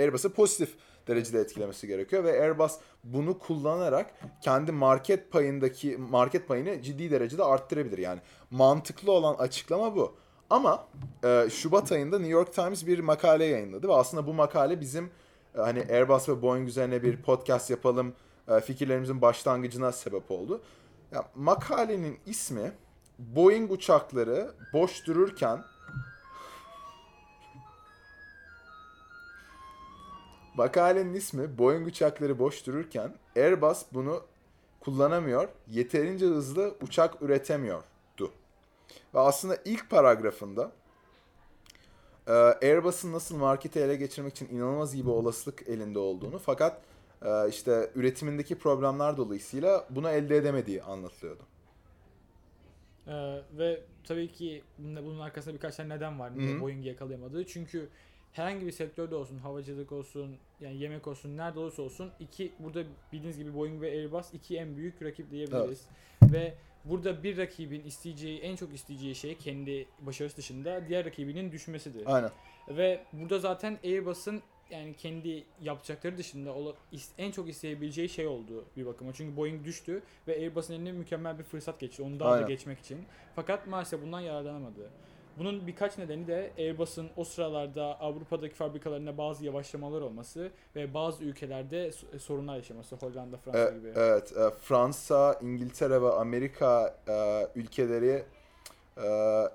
Airbus'u 0.01 0.33
pozitif 0.33 0.75
derecede 1.09 1.41
etkilemesi 1.41 1.87
gerekiyor 1.87 2.25
ve 2.25 2.43
Airbus 2.43 2.73
bunu 3.05 3.39
kullanarak 3.39 4.15
kendi 4.41 4.73
market 4.73 5.33
payındaki 5.33 5.97
market 5.97 6.49
payını 6.49 6.83
ciddi 6.83 7.11
derecede 7.11 7.45
arttırabilir. 7.45 7.99
Yani 7.99 8.21
mantıklı 8.51 9.13
olan 9.13 9.35
açıklama 9.35 9.97
bu. 9.97 10.15
Ama 10.51 10.89
e, 11.25 11.47
Şubat 11.51 11.93
ayında 11.93 12.19
New 12.19 12.33
York 12.33 12.55
Times 12.55 12.87
bir 12.87 12.99
makale 12.99 13.45
yayınladı 13.45 13.89
ve 13.89 13.93
aslında 13.93 14.27
bu 14.27 14.35
makale 14.35 14.81
bizim 14.81 15.11
e, 15.55 15.61
hani 15.61 15.81
Airbus 15.91 16.29
ve 16.29 16.43
Boeing 16.43 16.69
üzerine 16.69 17.03
bir 17.03 17.23
podcast 17.23 17.71
yapalım 17.71 18.15
e, 18.49 18.61
fikirlerimizin 18.61 19.23
başlangıcına 19.23 19.93
sebep 19.93 20.31
oldu. 20.31 20.63
Ya, 21.13 21.25
makalenin 21.35 22.19
ismi 22.27 22.73
Boeing 23.19 23.73
uçakları 23.73 24.51
boş 24.73 25.07
dururken 25.07 25.65
Makalenin 30.57 31.15
ismi 31.15 31.59
Boeing 31.59 31.87
uçakları 31.87 32.39
boş 32.39 32.67
dururken 32.67 33.15
Airbus 33.37 33.83
bunu 33.93 34.23
kullanamıyor, 34.81 35.49
yeterince 35.69 36.27
hızlı 36.27 36.75
uçak 36.83 37.23
üretemiyordu. 37.23 38.33
Ve 39.15 39.19
aslında 39.19 39.59
ilk 39.65 39.91
paragrafında 39.91 40.73
e, 42.27 42.33
Airbus'un 42.33 43.13
nasıl 43.13 43.37
marketi 43.37 43.81
ele 43.81 43.97
geçirmek 43.97 44.33
için 44.33 44.49
inanılmaz 44.49 44.95
iyi 44.95 45.05
bir 45.05 45.11
olasılık 45.11 45.69
elinde 45.69 45.99
olduğunu 45.99 46.39
fakat 46.39 46.81
e, 47.23 47.49
işte 47.49 47.91
üretimindeki 47.95 48.59
problemler 48.59 49.17
dolayısıyla 49.17 49.87
bunu 49.91 50.11
elde 50.11 50.37
edemediği 50.37 50.83
anlatılıyordu. 50.83 51.43
Ee, 53.07 53.41
ve 53.59 53.81
tabii 54.05 54.33
ki 54.33 54.63
bunun 54.79 55.21
arkasında 55.21 55.55
birkaç 55.55 55.77
tane 55.77 55.95
neden 55.97 56.19
var. 56.19 56.39
Niye 56.39 56.61
Boeing'i 56.61 56.89
yakalayamadığı. 56.89 57.47
Çünkü 57.47 57.89
herhangi 58.37 58.67
bir 58.67 58.73
sektörde 58.73 59.15
olsun, 59.15 59.39
havacılık 59.39 59.93
olsun, 59.93 60.37
yani 60.61 60.77
yemek 60.77 61.07
olsun, 61.07 61.37
nerede 61.37 61.59
olursa 61.59 61.83
olsun 61.83 62.11
iki 62.21 62.53
burada 62.59 62.83
bildiğiniz 63.13 63.39
gibi 63.39 63.55
Boeing 63.55 63.83
ve 63.83 63.91
Airbus 63.91 64.35
iki 64.35 64.57
en 64.57 64.77
büyük 64.77 65.03
rakip 65.03 65.31
diyebiliriz. 65.31 65.87
Evet. 66.23 66.33
Ve 66.33 66.55
burada 66.85 67.23
bir 67.23 67.37
rakibin 67.37 67.85
isteyeceği, 67.85 68.41
en 68.41 68.57
çok 68.57 68.75
isteyeceği 68.75 69.15
şey 69.15 69.35
kendi 69.35 69.87
başarısı 70.01 70.37
dışında 70.37 70.89
diğer 70.89 71.05
rakibinin 71.05 71.53
düşmesidir. 71.53 72.03
Aynen. 72.07 72.31
Ve 72.69 73.05
burada 73.13 73.39
zaten 73.39 73.79
Airbus'un 73.85 74.43
yani 74.71 74.95
kendi 74.95 75.45
yapacakları 75.63 76.19
dışında 76.19 76.55
en 77.19 77.31
çok 77.31 77.49
isteyebileceği 77.49 78.09
şey 78.09 78.27
oldu 78.27 78.65
bir 78.77 78.87
bakıma. 78.87 79.13
Çünkü 79.13 79.37
Boeing 79.37 79.65
düştü 79.65 80.03
ve 80.29 80.33
Airbus'un 80.33 80.75
eline 80.75 80.93
mükemmel 80.93 81.39
bir 81.39 81.45
fırsat 81.45 81.81
geçti. 81.81 82.03
Onu 82.03 82.21
daha 82.21 82.31
Aynen. 82.31 82.45
da 82.45 82.49
geçmek 82.49 82.79
için. 82.79 82.99
Fakat 83.37 83.67
maalesef 83.67 84.03
bundan 84.03 84.21
yararlanamadı. 84.21 84.91
Bunun 85.39 85.67
birkaç 85.67 85.99
nedeni 85.99 86.27
de 86.27 86.53
Airbus'un 86.59 87.11
o 87.17 87.25
sıralarda 87.25 88.01
Avrupa'daki 88.01 88.55
fabrikalarında 88.55 89.19
bazı 89.19 89.45
yavaşlamalar 89.45 90.01
olması 90.01 90.51
ve 90.77 90.95
bazı 90.95 91.25
ülkelerde 91.25 91.91
sorunlar 92.19 92.57
yaşaması. 92.57 92.97
Hollanda, 92.97 93.37
Fransa 93.37 93.59
evet, 93.59 93.75
gibi. 93.75 93.93
Evet, 93.97 94.37
e, 94.37 94.51
Fransa, 94.51 95.39
İngiltere 95.43 96.03
ve 96.03 96.13
Amerika 96.13 96.97
e, 97.09 97.49
ülkeleri 97.55 98.25
e, 98.97 99.09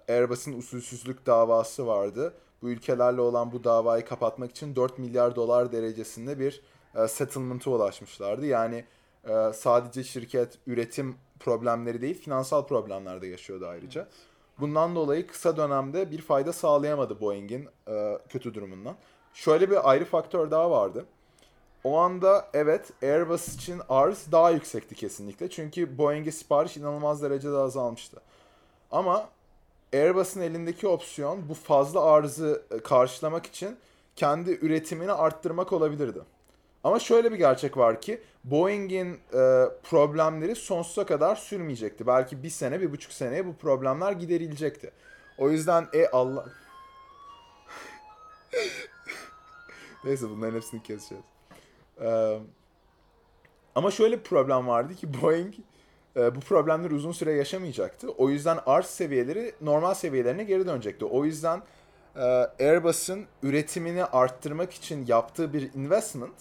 Airbus'un 0.09 0.53
usulsüzlük 0.53 1.25
davası 1.25 1.87
vardı. 1.87 2.33
Bu 2.61 2.69
ülkelerle 2.69 3.21
olan 3.21 3.51
bu 3.51 3.63
davayı 3.63 4.05
kapatmak 4.05 4.51
için 4.51 4.75
4 4.75 4.99
milyar 4.99 5.35
dolar 5.35 5.71
derecesinde 5.71 6.39
bir 6.39 6.61
settlement'a 7.07 7.71
ulaşmışlardı. 7.71 8.45
Yani 8.45 8.85
sadece 9.53 10.03
şirket 10.03 10.57
üretim 10.67 11.15
problemleri 11.39 12.01
değil, 12.01 12.21
finansal 12.21 12.67
problemler 12.67 13.21
de 13.21 13.27
yaşıyordu 13.27 13.67
ayrıca. 13.67 14.01
Evet. 14.01 14.30
Bundan 14.61 14.95
dolayı 14.95 15.27
kısa 15.27 15.57
dönemde 15.57 16.11
bir 16.11 16.21
fayda 16.21 16.53
sağlayamadı 16.53 17.21
Boeing'in 17.21 17.67
e, 17.87 18.17
kötü 18.29 18.53
durumundan. 18.53 18.95
Şöyle 19.33 19.69
bir 19.69 19.89
ayrı 19.89 20.05
faktör 20.05 20.51
daha 20.51 20.71
vardı. 20.71 21.05
O 21.83 21.97
anda 21.97 22.47
evet 22.53 22.91
Airbus 23.03 23.55
için 23.55 23.81
arz 23.89 24.31
daha 24.31 24.51
yüksekti 24.51 24.95
kesinlikle. 24.95 25.49
Çünkü 25.49 25.97
Boeing'e 25.97 26.31
sipariş 26.31 26.77
inanılmaz 26.77 27.21
derecede 27.21 27.57
azalmıştı. 27.57 28.21
Ama 28.91 29.29
Airbus'un 29.93 30.41
elindeki 30.41 30.87
opsiyon 30.87 31.49
bu 31.49 31.53
fazla 31.53 32.03
arzı 32.03 32.61
e, 32.71 32.79
karşılamak 32.79 33.45
için 33.45 33.77
kendi 34.15 34.51
üretimini 34.51 35.11
arttırmak 35.11 35.73
olabilirdi. 35.73 36.19
Ama 36.83 36.99
şöyle 36.99 37.31
bir 37.31 37.37
gerçek 37.37 37.77
var 37.77 38.01
ki 38.01 38.21
Boeing'in 38.43 39.13
e, 39.13 39.65
problemleri 39.83 40.55
sonsuza 40.55 41.05
kadar 41.05 41.35
sürmeyecekti. 41.35 42.07
Belki 42.07 42.43
bir 42.43 42.49
sene, 42.49 42.81
bir 42.81 42.91
buçuk 42.91 43.11
seneye 43.11 43.45
bu 43.45 43.55
problemler 43.55 44.11
giderilecekti. 44.11 44.91
O 45.37 45.49
yüzden 45.49 45.87
e 45.93 46.07
Allah... 46.07 46.45
Neyse 50.03 50.29
bunların 50.29 50.55
hepsini 50.55 50.83
keseceğiz. 50.83 51.23
Ee, 52.01 52.39
ama 53.75 53.91
şöyle 53.91 54.19
bir 54.19 54.23
problem 54.23 54.67
vardı 54.67 54.95
ki 54.95 55.07
Boeing 55.21 55.53
e, 56.15 56.35
bu 56.35 56.39
problemleri 56.39 56.93
uzun 56.93 57.11
süre 57.11 57.31
yaşamayacaktı. 57.31 58.09
O 58.09 58.29
yüzden 58.29 58.59
arz 58.65 58.85
seviyeleri 58.85 59.53
normal 59.61 59.93
seviyelerine 59.93 60.43
geri 60.43 60.67
dönecekti. 60.67 61.05
O 61.05 61.25
yüzden 61.25 61.61
e, 62.15 62.21
Airbus'un 62.59 63.25
üretimini 63.43 64.05
arttırmak 64.05 64.73
için 64.73 65.05
yaptığı 65.05 65.53
bir 65.53 65.73
investment 65.73 66.35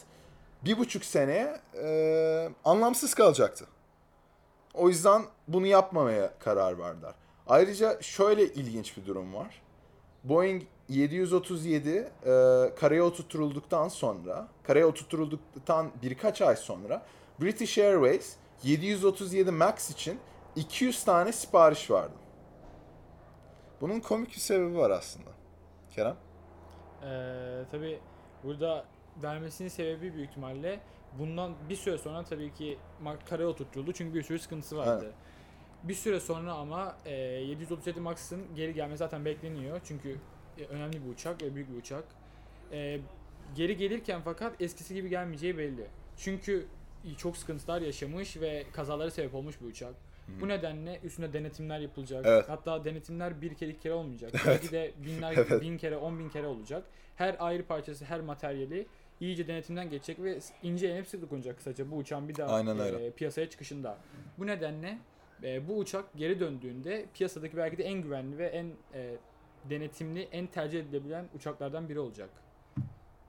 bir 0.65 0.79
buçuk 0.79 1.05
sene 1.05 1.61
e, 1.83 2.49
anlamsız 2.65 3.15
kalacaktı. 3.15 3.67
O 4.75 4.89
yüzden 4.89 5.23
bunu 5.49 5.67
yapmamaya 5.67 6.39
karar 6.39 6.79
verdiler. 6.79 7.15
Ayrıca 7.47 8.03
şöyle 8.03 8.45
ilginç 8.45 8.97
bir 8.97 9.07
durum 9.07 9.35
var. 9.35 9.63
Boeing 10.25 10.63
737 10.89 11.91
e, 11.91 12.09
karaya 12.81 13.05
oturtulduktan 13.05 13.89
sonra, 13.89 14.49
karaya 14.63 14.87
oturtulduktan 14.87 15.91
birkaç 16.03 16.43
ay 16.43 16.57
sonra 16.57 17.03
British 17.41 17.79
Airways 17.79 18.37
737 18.63 19.51
MAX 19.51 19.91
için 19.91 20.21
200 20.57 21.05
tane 21.05 21.33
sipariş 21.33 21.91
verdi. 21.91 22.15
Bunun 23.81 24.01
komik 24.01 24.29
bir 24.29 24.41
sebebi 24.41 24.77
var 24.77 24.91
aslında. 24.91 25.31
Kerem? 25.91 26.17
Ee, 27.03 27.65
tabii 27.71 28.01
burada 28.45 28.85
vermesinin 29.23 29.69
sebebi 29.69 30.15
büyük 30.15 30.31
ihtimalle 30.31 30.81
bundan 31.19 31.55
bir 31.69 31.77
süre 31.77 31.99
sonra 31.99 32.25
tabii 32.25 32.53
ki 32.53 32.79
karaya 33.29 33.49
oturtuldu 33.49 33.93
çünkü 33.93 34.15
bir 34.15 34.23
sürü 34.23 34.39
sıkıntısı 34.39 34.77
vardı. 34.77 35.05
Evet. 35.05 35.15
Bir 35.83 35.95
süre 35.95 36.21
sonra 36.21 36.53
ama 36.53 36.97
e, 37.05 37.15
737 37.15 38.01
Max'ın 38.01 38.55
geri 38.55 38.75
gelmesi 38.75 38.99
zaten 38.99 39.25
bekleniyor 39.25 39.81
çünkü 39.85 40.17
e, 40.59 40.65
önemli 40.65 41.05
bir 41.05 41.11
uçak 41.11 41.43
ve 41.43 41.55
büyük 41.55 41.73
bir 41.73 41.77
uçak. 41.77 42.05
E, 42.73 43.01
geri 43.55 43.77
gelirken 43.77 44.21
fakat 44.25 44.61
eskisi 44.63 44.95
gibi 44.95 45.09
gelmeyeceği 45.09 45.59
belli. 45.59 45.87
Çünkü 46.17 46.67
çok 47.17 47.37
sıkıntılar 47.37 47.81
yaşamış 47.81 48.37
ve 48.41 48.65
kazalara 48.73 49.11
sebep 49.11 49.35
olmuş 49.35 49.61
bir 49.61 49.67
uçak. 49.67 49.95
Bu 50.41 50.49
nedenle 50.49 51.01
üstüne 51.05 51.33
denetimler 51.33 51.81
yapılacak. 51.81 52.25
Evet. 52.29 52.49
Hatta 52.49 52.85
denetimler 52.85 53.43
bir 53.43 53.55
kere 53.55 53.71
iki 53.71 53.81
kere 53.81 53.93
olmayacak. 53.93 54.33
Evet. 54.35 54.47
Belki 54.47 54.73
de 54.73 54.93
binler, 55.05 55.33
evet. 55.37 55.63
bin 55.63 55.79
kere, 55.79 55.97
on 55.97 56.19
bin 56.19 56.29
kere 56.29 56.47
olacak. 56.47 56.85
Her 57.17 57.37
ayrı 57.39 57.67
parçası, 57.67 58.05
her 58.05 58.21
materyali 58.21 58.87
iyice 59.21 59.49
denetimden 59.49 59.91
geçecek 59.91 60.23
ve 60.23 60.35
ince 60.35 60.55
incelenip 60.63 61.09
sık 61.09 61.23
dokunacak 61.23 61.57
kısaca 61.57 61.91
bu 61.91 61.97
uçağın 61.97 62.29
bir 62.29 62.37
daha 62.37 62.55
Aynen 62.55 62.79
e, 62.79 63.11
piyasaya 63.11 63.51
çıkışında. 63.51 63.99
Bu 64.39 64.47
nedenle 64.47 64.99
e, 65.43 65.69
bu 65.69 65.79
uçak 65.79 66.05
geri 66.17 66.41
döndüğünde 66.41 67.07
piyasadaki 67.15 67.57
belki 67.57 67.79
de 67.79 67.85
en 67.85 68.03
güvenli 68.03 68.39
ve 68.39 68.47
en 68.47 68.67
e, 68.95 69.17
denetimli, 69.71 70.29
en 70.33 70.47
tercih 70.47 70.81
edilebilen 70.81 71.29
uçaklardan 71.37 71.89
biri 71.89 72.01
olacak. 72.01 72.31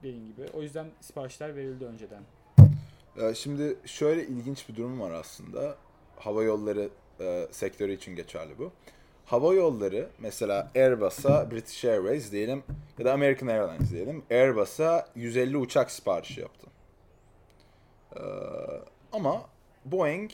Dediğim 0.02 0.26
gibi. 0.26 0.46
O 0.54 0.62
yüzden 0.62 0.86
siparişler 1.00 1.56
verildi 1.56 1.84
önceden. 1.84 2.22
Şimdi 3.34 3.76
şöyle 3.84 4.26
ilginç 4.26 4.68
bir 4.68 4.76
durum 4.76 5.00
var 5.00 5.10
aslında. 5.10 5.76
Hava 6.16 6.42
yolları 6.42 6.88
e, 7.20 7.46
sektörü 7.50 7.92
için 7.92 8.16
geçerli 8.16 8.58
bu 8.58 8.72
hava 9.32 9.54
yolları 9.54 10.08
mesela 10.18 10.70
Airbus'a 10.74 11.50
British 11.50 11.84
Airways 11.84 12.32
diyelim 12.32 12.62
ya 12.98 13.04
da 13.04 13.12
American 13.12 13.46
Airlines 13.46 13.90
diyelim 13.90 14.22
Airbus'a 14.30 15.08
150 15.14 15.56
uçak 15.56 15.90
siparişi 15.90 16.40
yaptı. 16.40 16.66
Ee, 18.16 18.20
ama 19.12 19.42
Boeing 19.84 20.30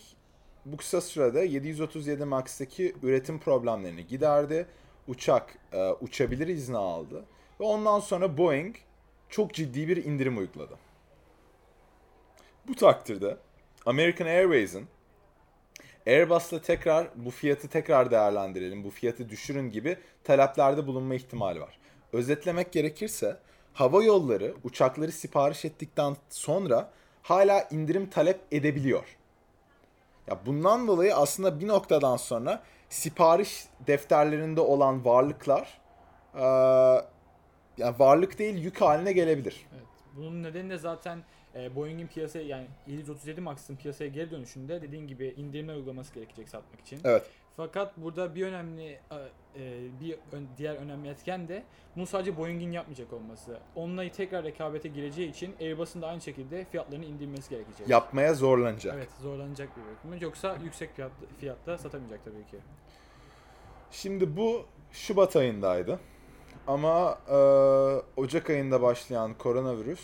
bu 0.64 0.76
kısa 0.76 1.00
sürede 1.00 1.40
737 1.40 2.24
MAX'teki 2.24 2.94
üretim 3.02 3.38
problemlerini 3.38 4.06
giderdi. 4.06 4.66
Uçak 5.08 5.58
e, 5.72 5.90
uçabilir 5.90 6.48
izni 6.48 6.76
aldı. 6.76 7.24
Ve 7.60 7.64
ondan 7.64 8.00
sonra 8.00 8.38
Boeing 8.38 8.76
çok 9.28 9.54
ciddi 9.54 9.88
bir 9.88 10.04
indirim 10.04 10.38
uyguladı. 10.38 10.74
Bu 12.68 12.74
takdirde 12.74 13.36
American 13.86 14.26
Airways'in 14.26 14.86
Airbus'la 16.08 16.62
tekrar 16.62 17.08
bu 17.14 17.30
fiyatı 17.30 17.68
tekrar 17.68 18.10
değerlendirelim, 18.10 18.84
bu 18.84 18.90
fiyatı 18.90 19.28
düşürün 19.28 19.70
gibi 19.70 19.96
taleplerde 20.24 20.86
bulunma 20.86 21.14
ihtimali 21.14 21.60
var. 21.60 21.78
Özetlemek 22.12 22.72
gerekirse 22.72 23.36
hava 23.74 24.04
yolları 24.04 24.54
uçakları 24.64 25.12
sipariş 25.12 25.64
ettikten 25.64 26.16
sonra 26.30 26.90
hala 27.22 27.68
indirim 27.70 28.10
talep 28.10 28.40
edebiliyor. 28.52 29.16
Ya 30.26 30.38
bundan 30.46 30.88
dolayı 30.88 31.16
aslında 31.16 31.60
bir 31.60 31.68
noktadan 31.68 32.16
sonra 32.16 32.62
sipariş 32.88 33.64
defterlerinde 33.86 34.60
olan 34.60 35.04
varlıklar 35.04 35.78
eee, 36.34 37.04
yani 37.78 37.98
varlık 37.98 38.38
değil 38.38 38.54
yük 38.64 38.80
haline 38.80 39.12
gelebilir. 39.12 39.66
Evet. 39.72 39.86
Bunun 40.16 40.42
nedeni 40.42 40.70
de 40.70 40.78
zaten 40.78 41.18
e, 41.58 41.76
Boeing'in 41.76 42.06
piyasaya 42.06 42.44
yani 42.44 42.66
737 42.86 43.40
Max'ın 43.40 43.76
piyasaya 43.76 44.10
geri 44.10 44.30
dönüşünde 44.30 44.82
dediğin 44.82 45.06
gibi 45.06 45.34
indirimler 45.36 45.74
uygulaması 45.74 46.14
gerekecek 46.14 46.48
satmak 46.48 46.80
için. 46.80 47.00
Evet. 47.04 47.22
Fakat 47.56 47.96
burada 47.96 48.34
bir 48.34 48.46
önemli 48.46 48.84
e, 48.84 49.00
e, 49.56 49.80
bir 50.00 50.18
diğer 50.58 50.76
önemli 50.76 51.08
etken 51.08 51.48
de 51.48 51.62
bunu 51.96 52.06
sadece 52.06 52.36
Boeing'in 52.36 52.72
yapmayacak 52.72 53.12
olması. 53.12 53.58
Onunla 53.74 54.08
tekrar 54.08 54.44
rekabete 54.44 54.88
gireceği 54.88 55.30
için 55.30 55.54
Airbus'un 55.60 56.02
da 56.02 56.06
aynı 56.06 56.20
şekilde 56.20 56.64
fiyatlarını 56.64 57.04
indirmesi 57.04 57.50
gerekecek. 57.50 57.88
Yapmaya 57.88 58.34
zorlanacak. 58.34 58.94
Evet, 58.96 59.08
zorlanacak 59.22 59.68
bir 59.76 59.96
bakımı. 59.96 60.24
Yoksa 60.24 60.58
yüksek 60.64 60.94
fiyat, 60.94 61.12
fiyatta 61.40 61.78
satamayacak 61.78 62.24
tabii 62.24 62.46
ki. 62.50 62.56
Şimdi 63.90 64.36
bu 64.36 64.66
Şubat 64.92 65.36
ayındaydı. 65.36 66.00
Ama 66.66 67.18
e, 67.28 67.36
Ocak 68.20 68.50
ayında 68.50 68.82
başlayan 68.82 69.34
koronavirüs 69.34 70.00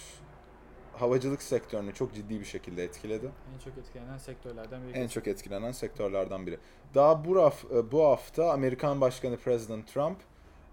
havacılık 1.01 1.43
sektörünü 1.43 1.95
çok 1.95 2.15
ciddi 2.15 2.41
bir 2.41 2.45
şekilde 2.45 2.85
etkiledi. 2.85 3.31
En 3.55 3.65
çok 3.65 3.79
etkilenen 3.79 4.19
sektörlerden 4.19 4.89
biri. 4.89 4.99
En 4.99 5.09
çok 5.09 5.27
etkilenen 5.27 5.73
sektörlerden 5.73 6.47
biri. 6.47 6.59
Daha 6.95 7.25
bu, 7.25 7.37
raf, 7.37 7.65
e, 7.65 7.93
bu 7.93 8.05
hafta 8.05 8.51
Amerikan 8.53 9.01
Başkanı 9.01 9.37
President 9.37 9.89
Trump 9.89 10.19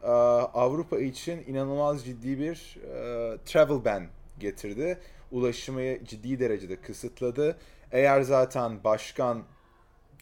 e, 0.03 0.07
Avrupa 0.07 0.99
için 0.99 1.43
inanılmaz 1.47 2.05
ciddi 2.05 2.39
bir 2.39 2.77
e, 2.83 3.37
travel 3.45 3.85
ban 3.85 4.03
getirdi. 4.39 4.99
Ulaşımı 5.31 6.05
ciddi 6.05 6.39
derecede 6.39 6.81
kısıtladı. 6.81 7.57
Eğer 7.91 8.21
zaten 8.21 8.83
başkan 8.83 9.43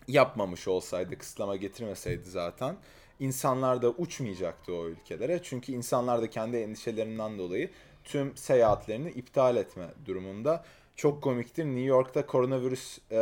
yapmamış 0.08 0.68
olsaydı, 0.68 1.18
kısıtlama 1.18 1.56
getirmeseydi 1.56 2.30
zaten 2.30 2.76
insanlar 3.20 3.82
da 3.82 3.90
uçmayacaktı 3.90 4.74
o 4.74 4.86
ülkelere. 4.88 5.40
Çünkü 5.44 5.72
insanlar 5.72 6.22
da 6.22 6.30
kendi 6.30 6.58
endişelerinden 6.58 7.38
dolayı 7.38 7.70
tüm 8.10 8.38
seyahatlerini 8.38 9.10
iptal 9.10 9.58
etme 9.58 9.88
durumunda. 10.06 10.64
Çok 10.96 11.24
komiktir. 11.24 11.66
New 11.66 11.82
York'ta 11.82 12.26
koronavirüs 12.26 13.00
e, 13.12 13.20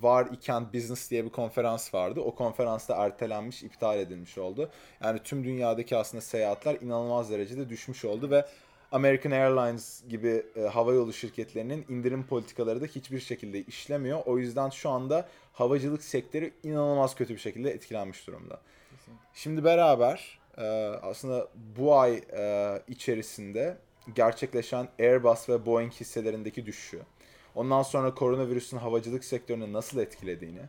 var 0.00 0.28
iken 0.32 0.72
business 0.72 1.10
diye 1.10 1.24
bir 1.24 1.30
konferans 1.30 1.94
vardı. 1.94 2.20
O 2.20 2.34
konferansta 2.34 2.94
ertelenmiş, 2.94 3.62
iptal 3.62 3.98
edilmiş 3.98 4.38
oldu. 4.38 4.70
Yani 5.04 5.18
tüm 5.24 5.44
dünyadaki 5.44 5.96
aslında 5.96 6.20
seyahatler 6.20 6.74
inanılmaz 6.80 7.30
derecede 7.30 7.68
düşmüş 7.68 8.04
oldu 8.04 8.30
ve 8.30 8.46
American 8.92 9.30
Airlines 9.30 10.02
gibi 10.08 10.42
e, 10.56 10.60
havayolu 10.60 11.12
şirketlerinin 11.12 11.86
indirim 11.88 12.26
politikaları 12.26 12.80
da 12.80 12.86
hiçbir 12.86 13.20
şekilde 13.20 13.62
işlemiyor. 13.62 14.20
O 14.26 14.38
yüzden 14.38 14.70
şu 14.70 14.90
anda 14.90 15.28
havacılık 15.52 16.02
sektörü 16.02 16.52
inanılmaz 16.62 17.14
kötü 17.14 17.34
bir 17.34 17.40
şekilde 17.40 17.70
etkilenmiş 17.70 18.26
durumda. 18.26 18.60
Kesinlikle. 18.90 19.24
Şimdi 19.34 19.64
beraber 19.64 20.38
e, 20.58 20.62
aslında 21.02 21.48
bu 21.76 21.98
ay 21.98 22.22
e, 22.32 22.82
içerisinde 22.88 23.76
gerçekleşen 24.14 24.88
Airbus 24.98 25.48
ve 25.48 25.66
Boeing 25.66 25.92
hisselerindeki 25.92 26.66
düşüşü, 26.66 27.02
ondan 27.54 27.82
sonra 27.82 28.14
koronavirüsün 28.14 28.76
havacılık 28.76 29.24
sektörünü 29.24 29.72
nasıl 29.72 29.98
etkilediğini, 29.98 30.62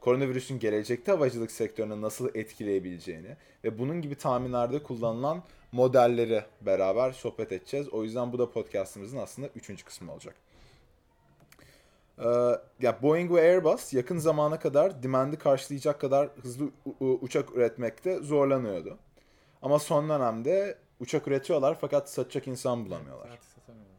koronavirüsün 0.00 0.58
gelecekte 0.58 1.12
havacılık 1.12 1.50
sektörünü 1.50 2.02
nasıl 2.02 2.28
etkileyebileceğini 2.34 3.36
ve 3.64 3.78
bunun 3.78 4.02
gibi 4.02 4.14
tahminlerde 4.14 4.82
kullanılan 4.82 5.42
modelleri 5.72 6.44
beraber 6.60 7.12
sohbet 7.12 7.52
edeceğiz. 7.52 7.88
O 7.88 8.02
yüzden 8.02 8.32
bu 8.32 8.38
da 8.38 8.50
podcastımızın 8.50 9.16
aslında 9.16 9.48
üçüncü 9.48 9.84
kısmı 9.84 10.12
olacak. 10.12 10.34
Ee, 12.18 12.24
ya 12.80 13.02
Boeing 13.02 13.32
ve 13.32 13.40
Airbus 13.40 13.92
yakın 13.92 14.18
zamana 14.18 14.58
kadar 14.58 15.02
demand'i 15.02 15.36
karşılayacak 15.36 16.00
kadar 16.00 16.28
hızlı 16.42 16.70
uçak 17.00 17.56
üretmekte 17.56 18.18
zorlanıyordu. 18.18 18.98
Ama 19.62 19.78
son 19.78 20.08
dönemde 20.08 20.78
uçak 21.00 21.28
üretiyorlar 21.28 21.78
fakat 21.80 22.10
satacak 22.10 22.48
insan 22.48 22.86
bulamıyorlar. 22.86 23.28
Artık 23.28 23.44
satamıyorlar. 23.44 23.96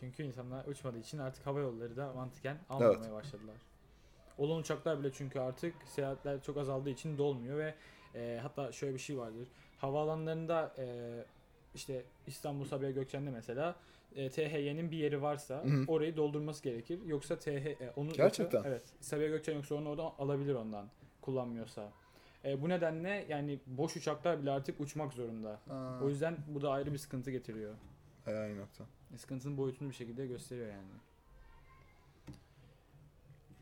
Çünkü 0.00 0.22
insanlar 0.22 0.66
uçmadığı 0.66 0.98
için 0.98 1.18
artık 1.18 1.46
hava 1.46 1.60
yolları 1.60 1.96
da 1.96 2.12
mantıken 2.12 2.58
almamaya 2.68 3.12
başladılar. 3.12 3.56
Olan 4.38 4.58
uçaklar 4.58 5.00
bile 5.00 5.12
çünkü 5.12 5.40
artık 5.40 5.74
seyahatler 5.86 6.42
çok 6.42 6.56
azaldığı 6.56 6.90
için 6.90 7.18
dolmuyor 7.18 7.58
ve 7.58 7.74
e, 8.14 8.38
hatta 8.42 8.72
şöyle 8.72 8.94
bir 8.94 8.98
şey 8.98 9.18
vardır. 9.18 9.48
Havaalanlarında 9.78 10.74
e, 10.78 10.86
işte 11.74 12.04
İstanbul 12.26 12.64
Sabiha 12.64 12.90
Gökçen'de 12.90 13.30
mesela 13.30 13.76
e, 14.16 14.30
THY'nin 14.30 14.90
bir 14.90 14.96
yeri 14.96 15.22
varsa 15.22 15.64
Hı 15.64 15.68
hı. 15.68 15.84
orayı 15.88 16.16
doldurması 16.16 16.62
gerekir. 16.62 17.00
Yoksa 17.06 17.38
TH 17.38 17.48
e, 17.48 17.92
onu 17.96 18.12
Gerçekten? 18.12 18.58
Yoksa, 18.58 18.70
evet. 18.70 18.82
Sabiha 19.00 19.28
Gökçen 19.28 19.54
yoksa 19.54 19.74
onu 19.74 19.88
oradan 19.88 20.12
alabilir 20.18 20.54
ondan 20.54 20.88
kullanmıyorsa. 21.20 21.92
E, 22.44 22.62
bu 22.62 22.68
nedenle 22.68 23.26
yani 23.28 23.58
boş 23.66 23.96
uçaklar 23.96 24.42
bile 24.42 24.50
artık 24.50 24.80
uçmak 24.80 25.12
zorunda. 25.12 25.60
O 26.02 26.08
yüzden 26.08 26.36
bu 26.48 26.62
da 26.62 26.70
ayrı 26.70 26.92
bir 26.92 26.98
sıkıntı 26.98 27.30
getiriyor. 27.30 27.74
Aynı 28.26 28.58
nokta. 28.58 28.84
E, 29.14 29.18
Sıkıntının 29.18 29.56
boyutunu 29.56 29.88
bir 29.88 29.94
şekilde 29.94 30.26
gösteriyor 30.26 30.68
yani. 30.68 30.88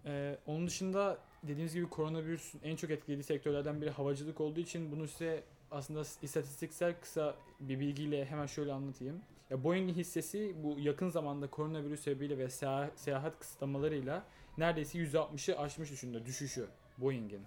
Ee, 0.07 0.39
onun 0.47 0.67
dışında 0.67 1.19
dediğimiz 1.43 1.75
gibi 1.75 1.89
koronavirüsün 1.89 2.61
en 2.65 2.77
çok 2.77 2.91
etkilediği 2.91 3.25
sektörlerden 3.25 3.81
biri 3.81 3.91
havacılık 3.91 4.41
olduğu 4.41 4.61
için 4.61 4.93
bunu 4.93 5.09
size 5.09 5.45
aslında 5.71 6.03
istatistiksel 6.23 7.01
kısa 7.01 7.37
bir 7.61 7.81
bilgiyle 7.81 8.25
hemen 8.25 8.47
şöyle 8.47 8.73
anlatayım. 8.73 9.23
Ya 9.51 9.65
Boeing'in 9.65 9.95
hissesi 9.95 10.55
bu 10.63 10.79
yakın 10.79 11.09
zamanda 11.09 11.51
koronavirüs 11.51 12.01
sebebiyle 12.01 12.39
ve 12.39 12.51
seyahat, 12.51 13.01
seyahat 13.01 13.39
kısıtlamalarıyla 13.39 14.25
neredeyse 14.59 14.99
%60'ı 14.99 15.59
aşmış 15.59 15.91
düşündü 15.91 16.23
düşüşü 16.27 16.67
Boeing'in. 16.99 17.43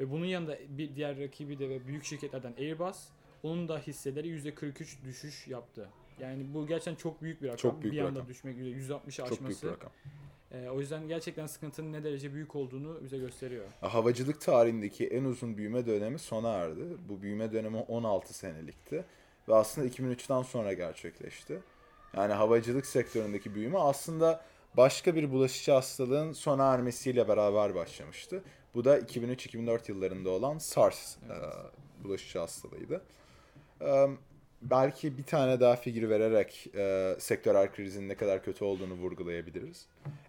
Ve 0.00 0.10
bunun 0.10 0.24
yanında 0.24 0.58
bir 0.68 0.94
diğer 0.94 1.18
rakibi 1.18 1.58
de 1.58 1.68
ve 1.68 1.86
büyük 1.86 2.04
şirketlerden 2.04 2.54
Airbus 2.58 3.08
onun 3.42 3.68
da 3.68 3.78
hisseleri 3.78 4.28
%43 4.28 5.04
düşüş 5.04 5.48
yaptı. 5.48 5.88
Yani 6.20 6.54
bu 6.54 6.66
gerçekten 6.66 6.94
çok 6.94 7.22
büyük 7.22 7.42
bir 7.42 7.46
rakam. 7.46 7.56
Çok 7.56 7.82
büyük 7.82 7.94
bir 7.94 8.00
anda 8.00 8.10
rakam. 8.18 8.28
düşmek 8.28 8.56
%60'ı 8.56 9.10
Çok 9.10 9.32
aşması. 9.32 9.44
büyük 9.46 9.62
bir 9.62 9.68
rakam. 9.68 9.92
Ee, 10.52 10.68
o 10.68 10.80
yüzden 10.80 11.08
gerçekten 11.08 11.46
sıkıntının 11.46 11.92
ne 11.92 12.04
derece 12.04 12.34
büyük 12.34 12.56
olduğunu 12.56 13.04
bize 13.04 13.18
gösteriyor. 13.18 13.64
Havacılık 13.80 14.40
tarihindeki 14.40 15.06
en 15.06 15.24
uzun 15.24 15.56
büyüme 15.56 15.86
dönemi 15.86 16.18
sona 16.18 16.52
erdi. 16.52 16.84
Bu 17.08 17.22
büyüme 17.22 17.52
dönemi 17.52 17.76
16 17.76 18.34
senelikti. 18.34 19.04
Ve 19.48 19.54
aslında 19.54 19.88
2003'ten 19.88 20.42
sonra 20.42 20.72
gerçekleşti. 20.72 21.60
Yani 22.16 22.32
havacılık 22.32 22.86
sektöründeki 22.86 23.54
büyüme 23.54 23.78
aslında 23.78 24.44
başka 24.76 25.14
bir 25.14 25.30
bulaşıcı 25.30 25.72
hastalığın 25.72 26.32
sona 26.32 26.74
ermesiyle 26.74 27.28
beraber 27.28 27.74
başlamıştı. 27.74 28.42
Bu 28.76 28.84
da 28.84 28.98
2003-2004 28.98 29.90
yıllarında 29.90 30.30
olan 30.30 30.58
SARS 30.58 31.16
Evet. 31.26 31.36
e, 31.36 32.04
bulaşıcı 32.04 32.38
hastalığıydı. 32.38 33.02
E, 33.80 34.06
belki 34.62 35.18
bir 35.18 35.22
tane 35.22 35.60
daha 35.60 35.76
figür 35.76 36.08
vererek 36.08 36.66
e, 36.74 37.16
sektörel 37.18 37.72
krizin 37.72 38.08
ne 38.08 38.14
kadar 38.14 38.44
kötü 38.44 38.64
olduğunu 38.64 38.94
vurgulayabiliriz. 38.94 39.86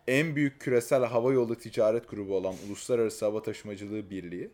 En 0.08 0.36
büyük 0.36 0.62
küresel 0.62 1.06
hava 1.06 1.34
yolu 1.34 1.56
ticaret 1.56 2.10
grubu 2.10 2.36
olan 2.36 2.56
Uluslararası 2.68 3.26
Hava 3.26 3.44
Taşımacılığı 3.44 4.10
Birliği, 4.10 4.52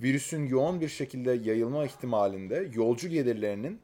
virüsün 0.00 0.46
yoğun 0.46 0.80
bir 0.80 0.88
şekilde 0.88 1.32
yayılma 1.32 1.84
ihtimalinde 1.84 2.68
yolcu 2.74 3.08
gelirlerinin 3.08 3.80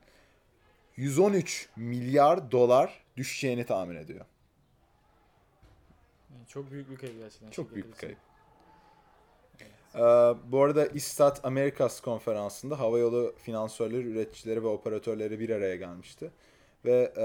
113 0.96 1.68
milyar 1.76 2.52
dolar 2.52 3.04
düşeceğini 3.16 3.66
tahmin 3.66 3.96
ediyor. 3.96 4.24
Çok 6.48 6.70
büyük 6.70 6.90
bir 6.90 6.96
kayıp 6.96 7.18
gerçekten. 7.18 7.50
Çok 7.50 7.74
büyük 7.74 7.86
bir 7.86 7.98
kayıp. 7.98 8.27
Ee, 9.98 10.00
bu 10.52 10.62
arada 10.62 10.86
İstat 10.86 11.44
Amerikas 11.44 12.00
konferansında 12.00 12.80
havayolu 12.80 13.34
finansörleri, 13.36 14.08
üreticileri 14.08 14.62
ve 14.62 14.68
operatörleri 14.68 15.40
bir 15.40 15.50
araya 15.50 15.76
gelmişti. 15.76 16.30
Ve 16.84 17.12
e, 17.16 17.24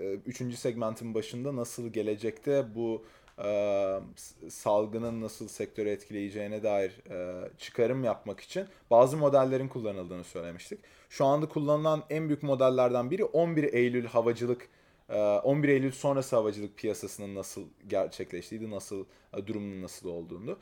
e, 0.00 0.12
üçüncü 0.26 0.56
segmentin 0.56 1.14
başında 1.14 1.56
nasıl 1.56 1.88
gelecekte 1.88 2.74
bu 2.74 3.04
e, 3.44 4.00
salgının 4.48 5.20
nasıl 5.20 5.48
sektörü 5.48 5.88
etkileyeceğine 5.88 6.62
dair 6.62 7.00
e, 7.10 7.48
çıkarım 7.58 8.04
yapmak 8.04 8.40
için 8.40 8.66
bazı 8.90 9.16
modellerin 9.16 9.68
kullanıldığını 9.68 10.24
söylemiştik. 10.24 10.80
Şu 11.10 11.24
anda 11.24 11.48
kullanılan 11.48 12.02
en 12.10 12.28
büyük 12.28 12.42
modellerden 12.42 13.10
biri 13.10 13.24
11 13.24 13.72
Eylül 13.72 14.06
havacılık 14.06 14.68
11 15.08 15.68
Eylül 15.68 15.92
sonrası 15.92 16.36
havacılık 16.36 16.76
piyasasının 16.76 17.34
nasıl 17.34 17.68
gerçekleştiğiydi, 17.86 18.70
nasıl 18.70 19.04
e, 19.36 19.46
durumunun 19.46 19.82
nasıl 19.82 20.08
olduğunu. 20.08 20.58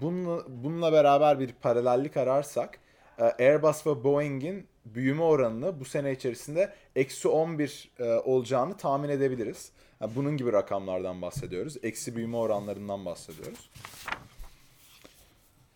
Bununla, 0.00 0.44
bununla 0.48 0.92
beraber 0.92 1.40
bir 1.40 1.52
paralellik 1.52 2.16
ararsak 2.16 2.78
e, 3.18 3.24
Airbus 3.24 3.86
ve 3.86 4.04
Boeing'in 4.04 4.66
büyüme 4.84 5.22
oranını 5.22 5.80
bu 5.80 5.84
sene 5.84 6.12
içerisinde 6.12 6.74
eksi 6.96 7.28
11 7.28 7.90
e, 7.98 8.04
olacağını 8.04 8.76
tahmin 8.76 9.08
edebiliriz. 9.08 9.72
Bunun 10.16 10.36
gibi 10.36 10.52
rakamlardan 10.52 11.22
bahsediyoruz. 11.22 11.76
Eksi 11.82 12.16
büyüme 12.16 12.36
oranlarından 12.36 13.04
bahsediyoruz. 13.04 13.70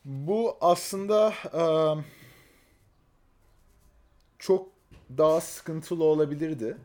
Bu 0.05 0.57
aslında 0.61 1.35
çok 4.39 4.69
daha 5.19 5.41
sıkıntılı 5.41 6.05
olabilirdi. 6.05 6.77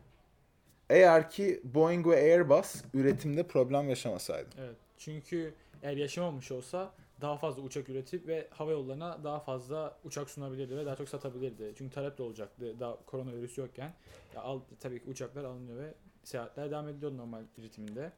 Eğer 0.90 1.30
ki 1.30 1.60
Boeing 1.64 2.06
ve 2.06 2.16
Airbus 2.16 2.82
üretimde 2.94 3.42
problem 3.42 3.88
yaşamasaydı. 3.88 4.48
Evet. 4.58 4.76
Çünkü 4.98 5.54
eğer 5.82 5.96
yaşamamış 5.96 6.52
olsa 6.52 6.92
daha 7.20 7.36
fazla 7.36 7.62
uçak 7.62 7.88
üretip 7.88 8.26
ve 8.26 8.48
hava 8.50 8.70
yollarına 8.70 9.24
daha 9.24 9.40
fazla 9.40 9.98
uçak 10.04 10.30
sunabilirdi 10.30 10.76
ve 10.76 10.86
daha 10.86 10.96
çok 10.96 11.08
satabilirdi. 11.08 11.72
Çünkü 11.78 11.94
talep 11.94 12.18
de 12.18 12.22
olacaktı 12.22 12.80
daha 12.80 12.96
koronavirüs 13.06 13.58
yokken. 13.58 13.92
Ya 14.34 14.42
al, 14.42 14.60
tabii 14.80 14.98
ki 14.98 15.10
uçaklar 15.10 15.44
alınıyor 15.44 15.78
ve 15.78 15.94
seyahatler 16.24 16.70
devam 16.70 16.88
ediyor 16.88 17.16
normal 17.16 17.42
ritiminde. 17.58 18.12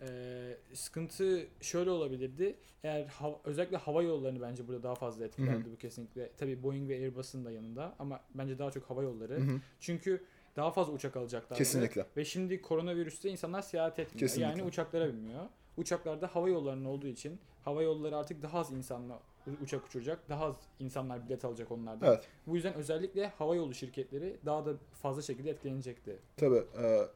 Ee, 0.00 0.56
sıkıntı 0.74 1.46
şöyle 1.60 1.90
olabilirdi. 1.90 2.56
Eğer 2.84 3.04
hava, 3.04 3.40
özellikle 3.44 3.76
hava 3.76 4.02
yollarını 4.02 4.40
bence 4.40 4.68
burada 4.68 4.82
daha 4.82 4.94
fazla 4.94 5.24
etkilerdi 5.24 5.72
bu 5.72 5.76
kesinlikle. 5.76 6.30
Tabii 6.38 6.62
Boeing 6.62 6.90
ve 6.90 6.94
Airbus'un 6.94 7.44
da 7.44 7.50
yanında 7.50 7.94
ama 7.98 8.20
bence 8.34 8.58
daha 8.58 8.70
çok 8.70 8.90
hava 8.90 9.02
yolları. 9.02 9.34
Hı 9.34 9.40
hı. 9.40 9.60
Çünkü 9.80 10.24
daha 10.56 10.70
fazla 10.70 10.92
uçak 10.92 11.16
alacaklardı. 11.16 11.58
Kesinlikle. 11.58 12.06
Ve 12.16 12.24
şimdi 12.24 12.62
koronavirüste 12.62 13.30
insanlar 13.30 13.62
seyahat 13.62 13.98
etmiyor. 13.98 14.18
Kesinlikle. 14.18 14.50
Yani 14.50 14.62
uçaklara 14.62 15.08
binmiyor. 15.08 15.42
Uçaklarda 15.76 16.26
hava 16.26 16.48
yollarının 16.48 16.84
olduğu 16.84 17.06
için 17.06 17.38
hava 17.64 17.82
yolları 17.82 18.16
artık 18.16 18.42
daha 18.42 18.58
az 18.58 18.72
insanla 18.72 19.20
uçak 19.62 19.86
uçuracak. 19.86 20.28
Daha 20.28 20.44
az 20.44 20.54
insanlar 20.78 21.26
bilet 21.26 21.44
alacak 21.44 21.70
onlardan. 21.70 22.08
Evet. 22.08 22.24
Bu 22.46 22.54
yüzden 22.54 22.74
özellikle 22.74 23.26
hava 23.26 23.56
yolu 23.56 23.74
şirketleri 23.74 24.36
daha 24.46 24.66
da 24.66 24.72
fazla 25.02 25.22
şekilde 25.22 25.50
etkilenecekti. 25.50 26.18
Tabii. 26.36 26.62
e, 26.82 27.06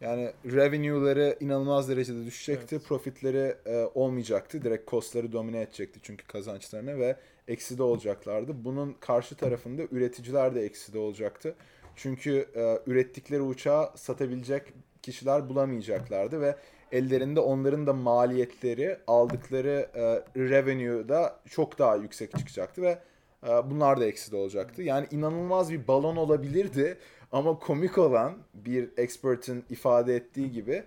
yani 0.00 0.32
revenue'ları 0.44 1.36
inanılmaz 1.40 1.88
derecede 1.88 2.26
düşecekti. 2.26 2.74
Evet. 2.74 2.84
Profitleri 2.86 3.56
e, 3.66 3.90
olmayacaktı. 3.94 4.62
Direkt 4.62 4.90
cost'ları 4.90 5.32
domine 5.32 5.60
edecekti 5.60 6.00
çünkü 6.02 6.26
kazançlarını 6.26 6.98
ve 6.98 7.16
ekside 7.48 7.82
olacaklardı. 7.82 8.64
Bunun 8.64 8.92
karşı 9.00 9.36
tarafında 9.36 9.82
üreticiler 9.82 10.54
de 10.54 10.62
ekside 10.62 10.98
olacaktı. 10.98 11.54
Çünkü 11.96 12.46
e, 12.54 12.78
ürettikleri 12.86 13.42
uçağı 13.42 13.90
satabilecek 13.96 14.62
kişiler 15.02 15.48
bulamayacaklardı 15.48 16.40
ve 16.40 16.56
ellerinde 16.92 17.40
onların 17.40 17.86
da 17.86 17.92
maliyetleri, 17.92 18.96
aldıkları 19.06 19.88
e, 19.94 20.00
revenue 20.36 21.08
da 21.08 21.40
çok 21.50 21.78
daha 21.78 21.96
yüksek 21.96 22.38
çıkacaktı 22.38 22.82
ve 22.82 22.98
e, 23.46 23.70
bunlar 23.70 24.00
da 24.00 24.04
ekside 24.04 24.36
olacaktı. 24.36 24.82
Yani 24.82 25.06
inanılmaz 25.10 25.72
bir 25.72 25.88
balon 25.88 26.16
olabilirdi 26.16 26.98
ama 27.32 27.58
komik 27.58 27.98
olan 27.98 28.34
bir 28.54 28.88
expert'in 28.96 29.64
ifade 29.70 30.16
ettiği 30.16 30.52
gibi 30.52 30.82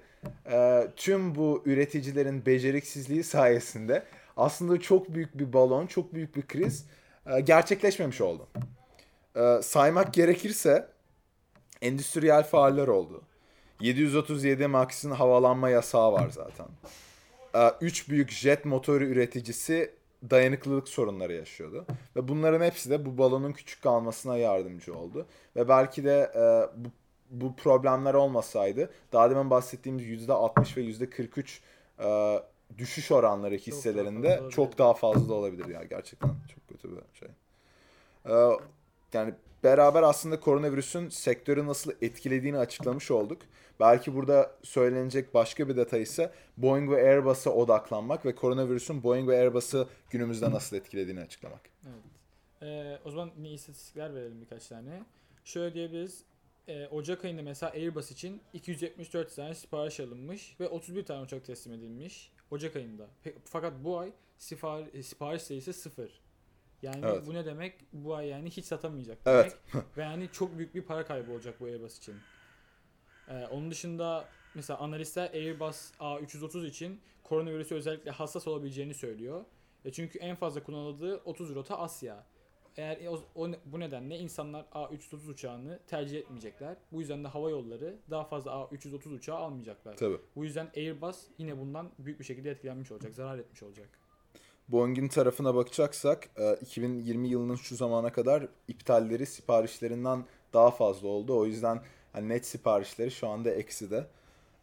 e, 0.51 0.87
tüm 0.95 1.35
bu 1.35 1.63
üreticilerin 1.65 2.45
beceriksizliği 2.45 3.23
sayesinde 3.23 4.03
aslında 4.37 4.79
çok 4.79 5.13
büyük 5.13 5.37
bir 5.39 5.53
balon, 5.53 5.87
çok 5.87 6.13
büyük 6.13 6.35
bir 6.35 6.41
kriz 6.41 6.85
e, 7.25 7.41
gerçekleşmemiş 7.41 8.21
oldu. 8.21 8.47
E, 9.35 9.61
saymak 9.61 10.13
gerekirse 10.13 10.92
endüstriyel 11.84 12.43
faaller 12.43 12.88
oldu. 12.88 13.22
737 13.80 14.67
Max'in 14.67 15.12
havalanma 15.12 15.69
yasağı 15.69 16.13
var 16.13 16.30
zaten. 16.30 16.67
3 17.82 18.10
büyük 18.10 18.32
jet 18.32 18.65
motoru 18.65 19.06
üreticisi 19.06 19.93
dayanıklılık 20.30 20.89
sorunları 20.89 21.34
yaşıyordu. 21.34 21.86
Ve 22.15 22.28
bunların 22.28 22.65
hepsi 22.65 22.89
de 22.89 23.06
bu 23.06 23.17
balonun 23.17 23.52
küçük 23.52 23.82
kalmasına 23.82 24.38
yardımcı 24.38 24.98
oldu. 24.98 25.26
Ve 25.56 25.69
belki 25.69 26.04
de 26.04 26.32
e, 26.36 26.43
bu, 26.84 26.89
bu 27.30 27.56
problemler 27.56 28.13
olmasaydı 28.13 28.89
daha 29.13 29.30
demin 29.30 29.50
bahsettiğimiz 29.50 30.28
%60 30.28 30.78
ve 30.78 30.82
%43 30.82 31.60
e, 32.00 32.43
düşüş 32.78 33.12
oranları 33.12 33.56
hisselerinde 33.56 34.38
fazla 34.38 34.50
çok 34.50 34.78
daha 34.78 34.93
fazla 34.93 35.34
olabilir 35.34 35.65
ya 35.65 35.84
gerçekten 35.84 36.30
çok 36.30 36.67
kötü 36.67 36.89
bir 36.96 37.19
şey. 37.19 37.30
E, 38.26 38.34
yani 39.13 39.34
beraber 39.63 40.04
aslında 40.04 40.39
koronavirüsün 40.39 41.10
sektörü 41.10 41.67
nasıl 41.67 41.91
etkilediğini 42.02 42.58
açıklamış 42.58 43.12
olduk. 43.12 43.41
Belki 43.80 44.15
burada 44.15 44.52
söylenecek 44.63 45.34
başka 45.34 45.69
bir 45.69 45.76
detay 45.76 46.02
ise 46.02 46.32
Boeing 46.58 46.91
ve 46.91 46.95
Airbus'a 46.95 47.49
odaklanmak 47.49 48.26
ve 48.26 48.36
koronavirüsün 48.36 49.04
Boeing 49.04 49.30
ve 49.30 49.39
Airbus'ı 49.39 49.88
günümüzde 50.10 50.52
nasıl 50.52 50.76
etkilediğini 50.76 51.19
açıklamak. 51.19 51.62
Evet. 51.84 52.04
Ee, 52.62 52.99
o 53.06 53.12
zaman 53.12 53.32
yine 53.38 53.52
istatistikler 53.52 54.15
verelim 54.15 54.41
birkaç 54.41 54.67
tane. 54.67 55.04
Şöyle 55.43 55.73
diyebiliriz. 55.73 56.23
Ee, 56.67 56.88
Ocak 56.88 57.26
ayında 57.26 57.41
mesela 57.41 57.71
Airbus 57.71 58.12
için 58.12 58.41
274 58.54 59.36
tane 59.36 59.56
sipariş 59.56 59.99
alınmış 59.99 60.56
ve 60.60 60.67
31 60.67 61.06
tane 61.06 61.21
uçak 61.21 61.45
teslim 61.45 61.73
edilmiş 61.73 62.32
Ocak 62.52 62.76
ayında. 62.76 63.08
Fakat 63.45 63.73
bu 63.84 63.99
ay 63.99 64.12
sipar- 64.39 65.04
sipariş 65.04 65.43
sayısı 65.43 65.73
sıfır. 65.73 66.22
Yani 66.84 67.06
Evet. 67.06 67.24
bu 67.28 67.34
ne 67.34 67.46
demek? 67.46 67.74
Bu 67.93 68.15
ay 68.15 68.28
yani 68.28 68.50
hiç 68.50 68.65
satamayacak 68.65 69.17
Evet. 69.26 69.58
demek. 69.74 69.86
ve 69.98 70.02
yani 70.02 70.30
çok 70.32 70.58
büyük 70.58 70.76
bir 70.76 70.82
para 70.82 71.06
kaybı 71.06 71.32
olacak 71.32 71.56
bu 71.60 71.65
Airbus 71.65 71.98
için. 71.98 72.15
Ee, 73.30 73.46
onun 73.52 73.72
dışında 73.72 74.26
mesela 74.56 74.80
analistler 74.80 75.34
Airbus 75.34 75.91
A330 76.00 76.67
için 76.67 77.02
koronavirüsü 77.24 77.76
özellikle 77.76 78.12
hassas 78.12 78.48
olabileceğini 78.48 78.93
söylüyor. 78.93 79.46
E 79.86 79.91
çünkü 79.91 80.19
en 80.19 80.36
fazla 80.36 80.63
kullanıldığı 80.63 81.17
30 81.17 81.56
rota 81.56 81.78
Asya. 81.80 82.26
Eğer 82.78 83.08
o, 83.08 83.22
o- 83.36 83.52
bu 83.65 83.80
nedenle 83.80 84.17
insanlar 84.17 84.65
A330 84.72 85.30
uçağını 85.30 85.80
tercih 85.88 86.17
etmeyecekler. 86.19 86.78
Bu 86.91 87.00
yüzden 87.00 87.24
de 87.24 87.28
hava 87.28 87.50
yolları 87.50 87.98
daha 88.10 88.24
fazla 88.24 88.52
A330 88.52 89.13
uçağı 89.13 89.38
almayacaklar. 89.38 89.98
Tabii. 89.98 90.17
Bu 90.36 90.43
yüzden 90.43 90.72
Airbus 90.76 91.28
yine 91.38 91.60
bundan 91.60 91.91
büyük 92.00 92.19
bir 92.19 92.26
şekilde 92.26 92.52
etkilenmiş 92.52 92.91
olacak, 92.91 93.15
zarar 93.15 93.38
etmiş 93.39 93.63
olacak. 93.63 93.89
Boeing'in 94.67 95.08
tarafına 95.08 95.56
bakacaksak 95.56 96.30
e, 96.38 96.56
2020 96.62 97.28
yılının 97.28 97.56
şu 97.56 97.76
zamana 97.76 98.12
kadar 98.12 98.47
iptalleri 98.67 99.26
siparişlerinden 99.26 100.26
daha 100.54 100.71
fazla 100.71 101.08
oldu. 101.08 101.38
O 101.39 101.45
yüzden 101.45 101.82
hani 102.13 102.30
net 102.30 102.45
siparişleri 102.45 103.12
şu 103.12 103.28
anda 103.28 103.52
ekside. 103.52 104.08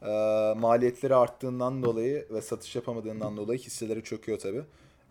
E, 0.03 0.09
maliyetleri 0.57 1.15
arttığından 1.15 1.83
dolayı 1.83 2.27
ve 2.31 2.43
satış 2.43 2.77
yapamadığından 2.77 3.37
dolayı 3.37 3.59
hisseleri 3.59 4.05
çöküyor 4.05 4.39
tabii. 4.39 4.63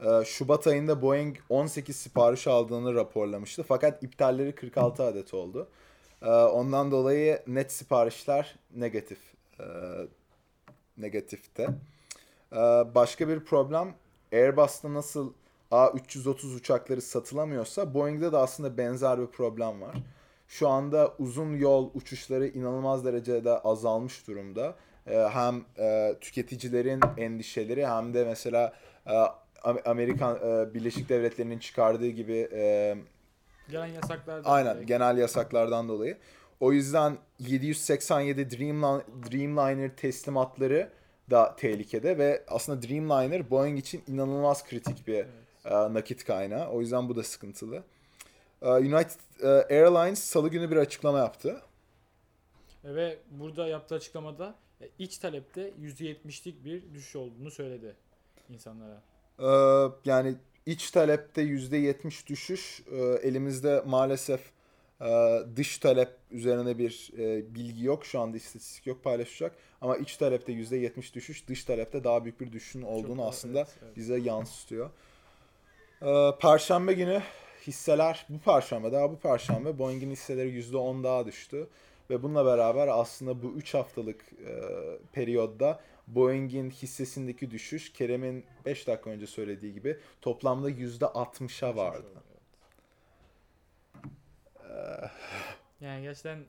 E, 0.05 0.25
Şubat 0.25 0.67
ayında 0.67 1.01
Boeing 1.01 1.37
18 1.49 1.95
sipariş 1.95 2.47
aldığını 2.47 2.95
raporlamıştı. 2.95 3.63
Fakat 3.63 4.03
iptalleri 4.03 4.55
46 4.55 5.03
adet 5.03 5.33
oldu. 5.33 5.67
E, 6.21 6.29
ondan 6.29 6.91
dolayı 6.91 7.39
net 7.47 7.71
siparişler 7.71 8.55
negatif. 8.75 9.19
E, 9.59 9.65
negatifte. 10.97 11.69
E, 12.53 12.57
başka 12.95 13.27
bir 13.27 13.39
problem 13.39 13.95
Airbus'ta 14.33 14.93
nasıl 14.93 15.33
A330 15.71 16.55
uçakları 16.55 17.01
satılamıyorsa 17.01 17.93
Boeing'de 17.93 18.31
de 18.31 18.37
aslında 18.37 18.77
benzer 18.77 19.21
bir 19.21 19.27
problem 19.27 19.81
var. 19.81 19.95
Şu 20.47 20.67
anda 20.69 21.13
uzun 21.19 21.53
yol 21.57 21.89
uçuşları 21.93 22.47
inanılmaz 22.47 23.05
derecede 23.05 23.51
azalmış 23.59 24.27
durumda. 24.27 24.75
Ee, 25.07 25.15
hem 25.17 25.65
e, 25.79 26.15
tüketicilerin 26.21 26.99
endişeleri 27.17 27.87
hem 27.87 28.13
de 28.13 28.25
mesela 28.25 28.73
e, 29.05 29.11
Am- 29.63 29.83
Amerikan 29.89 30.35
e, 30.37 30.73
Birleşik 30.73 31.09
Devletleri'nin 31.09 31.59
çıkardığı 31.59 32.07
gibi 32.07 32.49
e, 32.53 32.95
Gelen 33.69 33.85
yasaklar 33.85 34.43
da 34.43 34.49
Aynen 34.49 34.75
direkt- 34.75 34.87
genel 34.87 35.17
yasaklardan 35.17 35.89
dolayı. 35.89 36.17
O 36.59 36.71
yüzden 36.71 37.17
787 37.39 38.49
Dreamliner, 38.51 39.01
Dreamliner 39.31 39.95
teslimatları 39.95 40.89
da 41.29 41.55
tehlikede 41.55 42.17
ve 42.17 42.43
aslında 42.47 42.81
Dreamliner 42.81 43.49
Boeing 43.49 43.79
için 43.79 44.03
inanılmaz 44.07 44.65
kritik 44.67 45.07
bir 45.07 45.13
Evet. 45.13 45.27
e, 45.65 45.93
nakit 45.93 46.23
kaynağı. 46.23 46.69
O 46.69 46.81
yüzden 46.81 47.09
bu 47.09 47.15
da 47.15 47.23
sıkıntılı. 47.23 47.83
E, 48.61 48.69
United 48.69 49.19
e, 49.41 49.47
Airlines 49.47 50.19
salı 50.19 50.49
günü 50.49 50.71
bir 50.71 50.77
açıklama 50.77 51.17
yaptı. 51.19 51.61
Ve 52.83 53.17
burada 53.31 53.67
yaptığı 53.67 53.95
açıklamada 53.95 54.55
e, 54.81 54.89
iç 54.99 55.17
talepte 55.17 55.69
%70'lik 55.81 56.65
bir 56.65 56.93
düşüş 56.93 57.15
olduğunu 57.15 57.51
söyledi 57.51 57.95
insanlara. 58.49 59.01
E, 59.39 59.49
yani 60.05 60.35
iç 60.65 60.91
talepte 60.91 61.41
%70 61.41 62.27
düşüş. 62.27 62.83
E, 62.91 62.97
elimizde 62.97 63.83
maalesef 63.85 64.41
e, 64.41 64.58
dış 65.55 65.77
talep 65.77 66.09
üzerine 66.31 66.77
bir 66.77 67.11
e, 67.17 67.55
bilgi 67.55 67.85
yok. 67.85 68.05
Şu 68.05 68.19
anda 68.19 68.37
istatistik 68.37 68.87
yok 68.87 69.03
paylaşacak. 69.03 69.55
Ama 69.81 69.97
iç 69.97 70.17
talepte 70.17 70.53
%70 70.53 71.13
düşüş, 71.13 71.47
dış 71.47 71.63
talepte 71.63 72.03
daha 72.03 72.23
büyük 72.23 72.41
bir 72.41 72.51
düşüşün 72.51 72.81
olduğunu 72.81 73.17
daha- 73.21 73.27
aslında 73.27 73.59
evet, 73.59 73.77
evet. 73.83 73.95
bize 73.95 74.19
yansıtıyor. 74.19 74.89
E, 76.01 76.31
Perşembe 76.41 76.93
günü 76.93 77.21
hisseler 77.67 78.25
bu 78.29 78.39
perşembe 78.39 78.91
daha 78.91 79.11
bu 79.11 79.17
perşembe 79.19 79.79
Boeing'in 79.79 80.11
hisseleri 80.11 80.49
%10 80.49 81.03
daha 81.03 81.25
düştü. 81.25 81.67
Ve 82.09 82.23
bununla 82.23 82.45
beraber 82.45 82.87
aslında 82.87 83.43
bu 83.43 83.53
3 83.57 83.73
haftalık 83.73 84.25
e, 84.47 84.53
periyodda 85.13 85.79
Boeing'in 86.07 86.69
hissesindeki 86.69 87.51
düşüş 87.51 87.93
Kerem'in 87.93 88.43
5 88.65 88.87
dakika 88.87 89.09
önce 89.09 89.27
söylediği 89.27 89.73
gibi 89.73 89.97
toplamda 90.21 90.69
%60'a 90.69 91.75
vardı. 91.75 92.07
Yani 95.81 96.01
gerçekten 96.03 96.39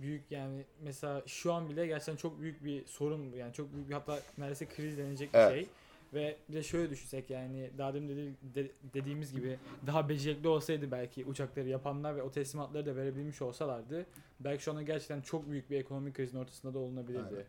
büyük 0.00 0.30
yani 0.30 0.64
mesela 0.80 1.22
şu 1.26 1.52
an 1.52 1.70
bile 1.70 1.86
gerçekten 1.86 2.16
çok 2.16 2.40
büyük 2.40 2.64
bir 2.64 2.86
sorun 2.86 3.32
bu. 3.32 3.36
Yani 3.36 3.52
çok 3.52 3.72
büyük 3.74 3.88
bir 3.88 3.94
hatta 3.94 4.20
neredeyse 4.38 4.66
kriz 4.66 4.98
denilecek 4.98 5.34
bir 5.34 5.38
Evet. 5.38 5.52
şey. 5.52 5.68
Ve 6.14 6.36
bir 6.48 6.54
de 6.54 6.62
şöyle 6.62 6.90
düşünsek 6.90 7.30
yani 7.30 7.70
daha 7.78 7.94
demin 7.94 8.08
dedi, 8.08 8.34
de- 8.54 8.70
dediğimiz 8.94 9.32
gibi 9.32 9.58
daha 9.86 10.08
becerikli 10.08 10.48
olsaydı 10.48 10.90
belki 10.90 11.24
uçakları 11.24 11.68
yapanlar 11.68 12.16
ve 12.16 12.22
o 12.22 12.30
teslimatları 12.30 12.86
da 12.86 12.96
verebilmiş 12.96 13.42
olsalardı 13.42 14.06
belki 14.40 14.62
şu 14.62 14.70
anda 14.70 14.82
gerçekten 14.82 15.20
çok 15.20 15.50
büyük 15.50 15.70
bir 15.70 15.76
ekonomik 15.80 16.16
krizin 16.16 16.38
ortasında 16.38 16.74
da 16.74 16.78
olunabilirdi. 16.78 17.26
Aynen. 17.30 17.44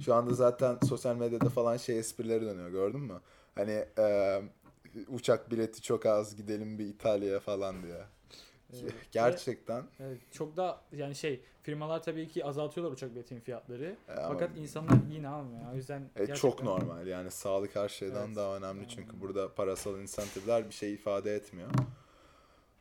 Şu 0.00 0.14
anda 0.14 0.34
zaten 0.34 0.78
sosyal 0.88 1.16
medyada 1.16 1.48
falan 1.48 1.76
şey 1.76 1.98
esprileri 1.98 2.42
dönüyor 2.42 2.70
gördün 2.70 3.00
mü? 3.00 3.20
Hani 3.54 3.84
e, 3.98 4.40
uçak 5.08 5.50
bileti 5.50 5.82
çok 5.82 6.06
az 6.06 6.36
gidelim 6.36 6.78
bir 6.78 6.86
İtalya'ya 6.86 7.40
falan 7.40 7.82
diye. 7.82 8.00
Gerçekten. 9.12 9.82
Ve, 9.82 9.86
evet, 10.00 10.18
çok 10.32 10.56
da 10.56 10.80
yani 10.92 11.14
şey 11.14 11.40
firmalar 11.62 12.02
tabii 12.02 12.28
ki 12.28 12.44
azaltıyorlar 12.44 12.92
uçak 12.94 13.14
biletinin 13.14 13.40
fiyatları. 13.40 13.96
e, 14.08 14.12
ama- 14.12 14.28
Fakat 14.28 14.56
insanlar 14.56 14.96
yine 15.10 15.28
almıyor. 15.28 15.72
O 15.72 15.74
yüzden 15.76 16.00
E, 16.16 16.18
çok 16.18 16.26
gerçekten- 16.26 16.66
normal 16.66 17.06
yani 17.06 17.30
sağlık 17.30 17.76
her 17.76 17.88
şeyden 17.88 18.26
Evet. 18.26 18.36
daha 18.36 18.56
önemli 18.56 18.88
çünkü 18.88 19.20
burada 19.20 19.54
parasal 19.54 19.98
insentifler 20.00 20.66
bir 20.68 20.74
şey 20.74 20.94
ifade 20.94 21.34
etmiyor. 21.34 21.70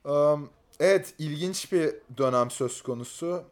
Um, 0.05 0.49
evet 0.79 1.15
ilginç 1.19 1.71
bir 1.71 1.95
dönem 2.17 2.51
söz 2.51 2.81
konusu. 2.81 3.43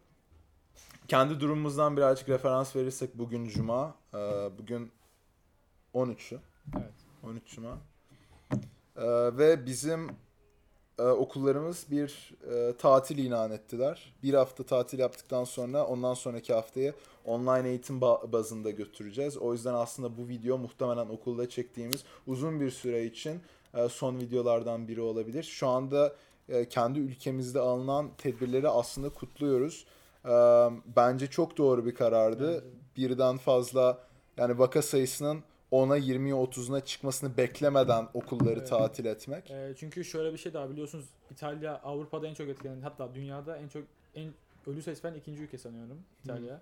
Kendi 1.08 1.39
durumumuzdan 1.39 1.97
birazcık 1.97 2.30
referans 2.30 2.75
verirsek 2.75 3.17
bugün 3.17 3.47
Cuma, 3.47 3.95
e, 4.13 4.17
bugün 4.58 4.91
13'ü. 5.93 6.39
Evet. 6.75 6.91
13 7.23 7.47
Cuma. 7.56 7.77
E, 8.97 9.04
ve 9.38 9.65
bizim 9.65 10.08
e, 11.02 11.12
okullarımız 11.12 11.86
bir 11.92 12.34
e, 12.54 12.78
tatil 12.78 13.18
ilan 13.18 13.52
ettiler. 13.52 14.14
Bir 14.24 14.34
hafta 14.34 14.64
tatil 14.64 15.00
yaptıktan 15.00 15.44
sonra 15.44 15.86
ondan 15.86 16.14
sonraki 16.14 16.54
haftayı 16.54 16.94
online 17.26 17.70
eğitim 17.70 18.00
ba- 18.00 18.32
bazında 18.32 18.70
götüreceğiz. 18.70 19.38
O 19.38 19.54
yüzden 19.54 19.74
aslında 19.74 20.18
bu 20.18 20.28
video 20.28 20.58
muhtemelen 20.58 21.10
okulda 21.10 21.50
çektiğimiz 21.50 22.04
uzun 22.28 22.60
bir 22.62 22.70
süre 22.72 23.06
için 23.06 23.40
e, 23.74 23.90
son 23.90 24.20
videolardan 24.20 24.88
biri 24.88 25.02
olabilir. 25.02 25.44
Şu 25.44 25.68
anda 25.68 26.14
e, 26.50 26.70
kendi 26.70 27.00
ülkemizde 27.00 27.60
alınan 27.60 28.10
tedbirleri 28.18 28.70
aslında 28.70 29.10
kutluyoruz. 29.10 29.86
E, 30.26 30.30
Bence 30.96 31.28
çok 31.28 31.58
doğru 31.58 31.86
bir 31.86 31.96
karardı. 31.96 32.64
Birden 32.98 33.38
fazla 33.38 33.98
yani 34.38 34.60
vaka 34.60 34.82
sayısının 34.82 35.44
10'a 35.72 35.98
20'ye 35.98 36.34
30'una 36.34 36.86
çıkmasını 36.86 37.38
beklemeden 37.38 38.08
okulları 38.14 38.60
Evet. 38.60 38.70
tatil 38.70 39.06
etmek. 39.06 39.52
Ee, 39.52 39.74
çünkü 39.78 40.04
şöyle 40.06 40.34
bir 40.34 40.38
şey 40.38 40.54
daha 40.54 40.70
biliyorsunuz 40.70 41.06
İtalya 41.32 41.82
Avrupa'da 41.84 42.28
en 42.28 42.34
çok 42.34 42.50
etkilenen 42.50 42.82
hatta 42.82 43.16
dünyada 43.16 43.58
en 43.58 43.68
çok 43.68 43.84
en 44.16 44.34
ölü 44.68 44.82
sayısı 44.82 45.04
ben 45.04 45.14
ikinci 45.14 45.44
ülke 45.44 45.58
sanıyorum 45.58 45.98
İtalya. 46.24 46.62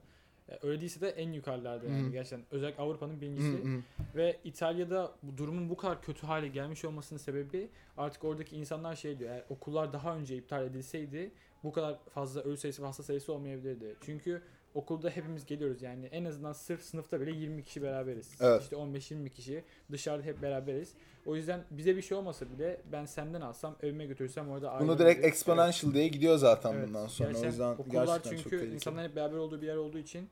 Ee, 0.50 0.60
öyle 0.64 0.82
değilse 0.82 1.02
de 1.02 1.10
en 1.10 1.32
yukarılarda 1.32 1.86
yani 1.88 2.08
Hı. 2.08 2.12
gerçekten 2.12 2.42
özellikle 2.52 2.84
Avrupa'nın 2.84 3.16
Hı 3.18 3.22
birincisi 3.22 3.64
hı. 3.64 3.82
ve 4.16 4.38
İtalya'da 4.44 5.12
bu 5.24 5.38
durumun 5.38 5.70
bu 5.70 5.78
kadar 5.78 6.02
kötü 6.02 6.28
hale 6.28 6.48
gelmiş 6.48 6.86
olmasının 6.86 7.20
sebebi 7.20 7.70
artık 7.98 8.24
oradaki 8.24 8.56
insanlar 8.56 8.96
şey 8.96 9.20
diyor 9.20 9.32
eğer 9.32 9.44
okullar 9.50 9.94
daha 9.94 10.16
önce 10.16 10.38
iptal 10.38 10.66
edilseydi 10.66 11.32
bu 11.64 11.72
kadar 11.72 11.98
fazla 12.14 12.42
ölü 12.42 12.58
sayısı 12.58 12.82
ve 12.82 12.86
hasta 12.86 13.04
sayısı 13.04 13.34
olmayabilirdi. 13.34 13.96
Çünkü 14.02 14.42
okulda 14.74 15.10
hepimiz 15.10 15.46
geliyoruz 15.46 15.82
yani 15.82 16.06
en 16.06 16.26
azından 16.26 16.54
sırf 16.54 16.82
sınıfta 16.82 17.22
bile 17.22 17.32
20 17.32 17.64
kişi 17.64 17.82
beraberiz. 17.82 18.32
Evet. 18.42 18.62
İşte 18.62 18.76
15-20 18.76 19.30
kişi 19.30 19.64
dışarıda 19.92 20.24
hep 20.24 20.42
beraberiz. 20.42 20.94
O 21.26 21.36
yüzden 21.36 21.64
bize 21.72 21.96
bir 21.96 22.02
şey 22.02 22.18
olmasa 22.18 22.46
bile 22.58 22.82
ben 22.92 23.06
senden 23.06 23.42
alsam 23.42 23.76
evime 23.84 24.06
götürsem 24.06 24.50
orada 24.50 24.80
Bunu 24.80 25.00
direkt 25.00 25.20
Evet. 25.20 25.34
exponential 25.34 25.94
diye 25.94 26.08
gidiyor 26.08 26.38
zaten 26.38 26.74
Evet. 26.74 26.88
bundan 26.88 27.08
sonra. 27.08 27.28
Gerçekten 27.30 27.48
o 27.48 27.52
yüzden 27.52 27.72
okullar 27.74 28.06
gerçekten 28.06 28.30
çok 28.32 28.40
çünkü 28.44 28.50
tehlikeli. 28.50 28.74
insanların 28.76 29.10
hep 29.10 29.16
beraber 29.16 29.38
olduğu 29.38 29.62
bir 29.62 29.68
yer 29.68 29.76
olduğu 29.76 29.98
için 29.98 30.30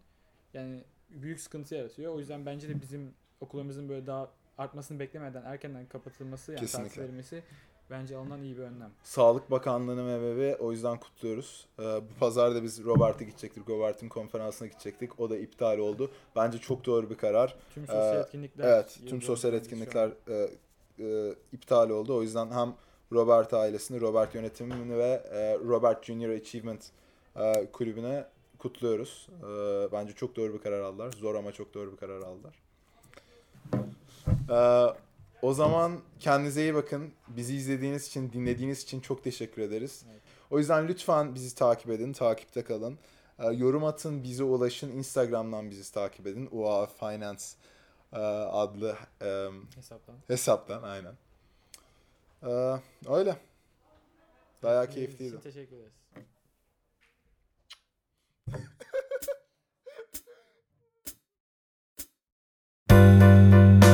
yani 0.54 0.84
büyük 1.10 1.40
sıkıntı 1.40 1.76
yaratıyor. 1.76 2.14
O 2.14 2.20
yüzden 2.20 2.46
bence 2.46 2.70
de 2.70 2.82
bizim 2.82 3.14
okullarımızın 3.42 3.90
böyle 3.90 4.08
daha 4.08 4.32
artmasını 4.58 5.00
beklemeden 5.00 5.44
erkenden 5.46 5.86
kapatılması 5.86 6.52
yani 6.52 6.60
Kesinlikle. 6.60 7.02
verilmesi 7.04 7.44
bence 7.92 8.18
alınan 8.18 8.44
iyi 8.44 8.58
bir 8.58 8.62
önlem. 8.62 8.92
Sağlık 9.04 9.52
Bakanlığı'nı 9.52 10.08
ve 10.08 10.18
MBB 10.18 10.62
o 10.62 10.72
yüzden 10.72 11.00
kutluyoruz. 11.00 11.66
Ee, 11.80 11.84
bu 11.84 12.20
pazar 12.20 12.56
da 12.56 12.64
biz 12.64 12.84
Robert'e 12.84 13.26
gidecektik. 13.26 13.70
Robert'in 13.70 14.10
konferansına 14.10 14.68
gidecektik. 14.68 15.20
O 15.20 15.30
da 15.30 15.38
iptal 15.38 15.78
oldu. 15.78 16.12
Bence 16.36 16.58
çok 16.58 16.86
doğru 16.86 17.10
bir 17.10 17.16
karar. 17.18 17.56
Tüm 17.74 17.86
sosyal 17.86 18.16
Ee, 18.16 18.20
etkinlikler 18.20 18.68
Evet, 18.68 19.00
tüm 19.08 19.22
sosyal 19.22 19.54
etkinlikler 19.54 20.10
e, 20.28 20.50
e, 21.00 21.36
iptal 21.54 21.90
oldu. 21.90 22.16
O 22.18 22.22
yüzden 22.22 22.52
hem 22.52 22.74
Robert 23.12 23.54
ailesini, 23.54 24.02
Robert 24.02 24.36
yönetimini 24.36 24.98
ve 24.98 25.24
e, 25.32 25.54
Robert 25.60 26.06
Junior 26.06 26.30
Achievement 26.30 26.92
e, 27.36 27.72
kulübüne 27.72 28.26
kutluyoruz. 28.60 29.28
E, 29.42 29.48
bence 29.92 30.14
çok 30.14 30.36
doğru 30.36 30.54
bir 30.54 30.60
karar 30.60 30.82
aldılar. 30.82 31.12
Zor 31.12 31.36
ama 31.36 31.52
çok 31.52 31.74
doğru 31.74 31.92
bir 31.92 31.98
karar 31.98 32.22
aldılar. 32.22 32.56
E, 34.50 34.58
o 35.42 35.54
zaman 35.54 36.00
kendinize 36.20 36.62
iyi 36.62 36.74
bakın. 36.76 37.14
Bizi 37.28 37.56
izlediğiniz 37.56 38.08
için, 38.08 38.32
dinlediğiniz 38.34 38.84
için 38.84 39.00
çok 39.00 39.24
teşekkür 39.24 39.62
ederiz. 39.62 40.06
O 40.50 40.60
yüzden 40.60 40.88
lütfen 40.88 41.36
bizi 41.36 41.56
takip 41.56 41.90
edin, 41.92 42.14
takipte 42.14 42.64
kalın. 42.64 43.00
Ee, 43.40 43.46
yorum 43.46 43.84
atın, 43.84 44.24
bize 44.24 44.44
ulaşın. 44.44 44.92
Instagram'dan 44.92 45.72
bizi 45.72 45.94
takip 45.94 46.28
edin. 46.28 46.50
UA 46.52 46.86
Finance 46.86 47.44
e, 48.14 48.18
adlı 48.18 48.98
e, 49.22 49.48
hesaptan. 49.76 50.16
Hesaptan 50.28 50.84
aynen. 50.84 51.14
Ee, 52.44 52.80
öyle. 53.10 53.38
Bayağı 54.64 54.90
keyifliydi. 54.90 55.42
Teşekkür 55.42 55.76
ederiz. 55.76 55.94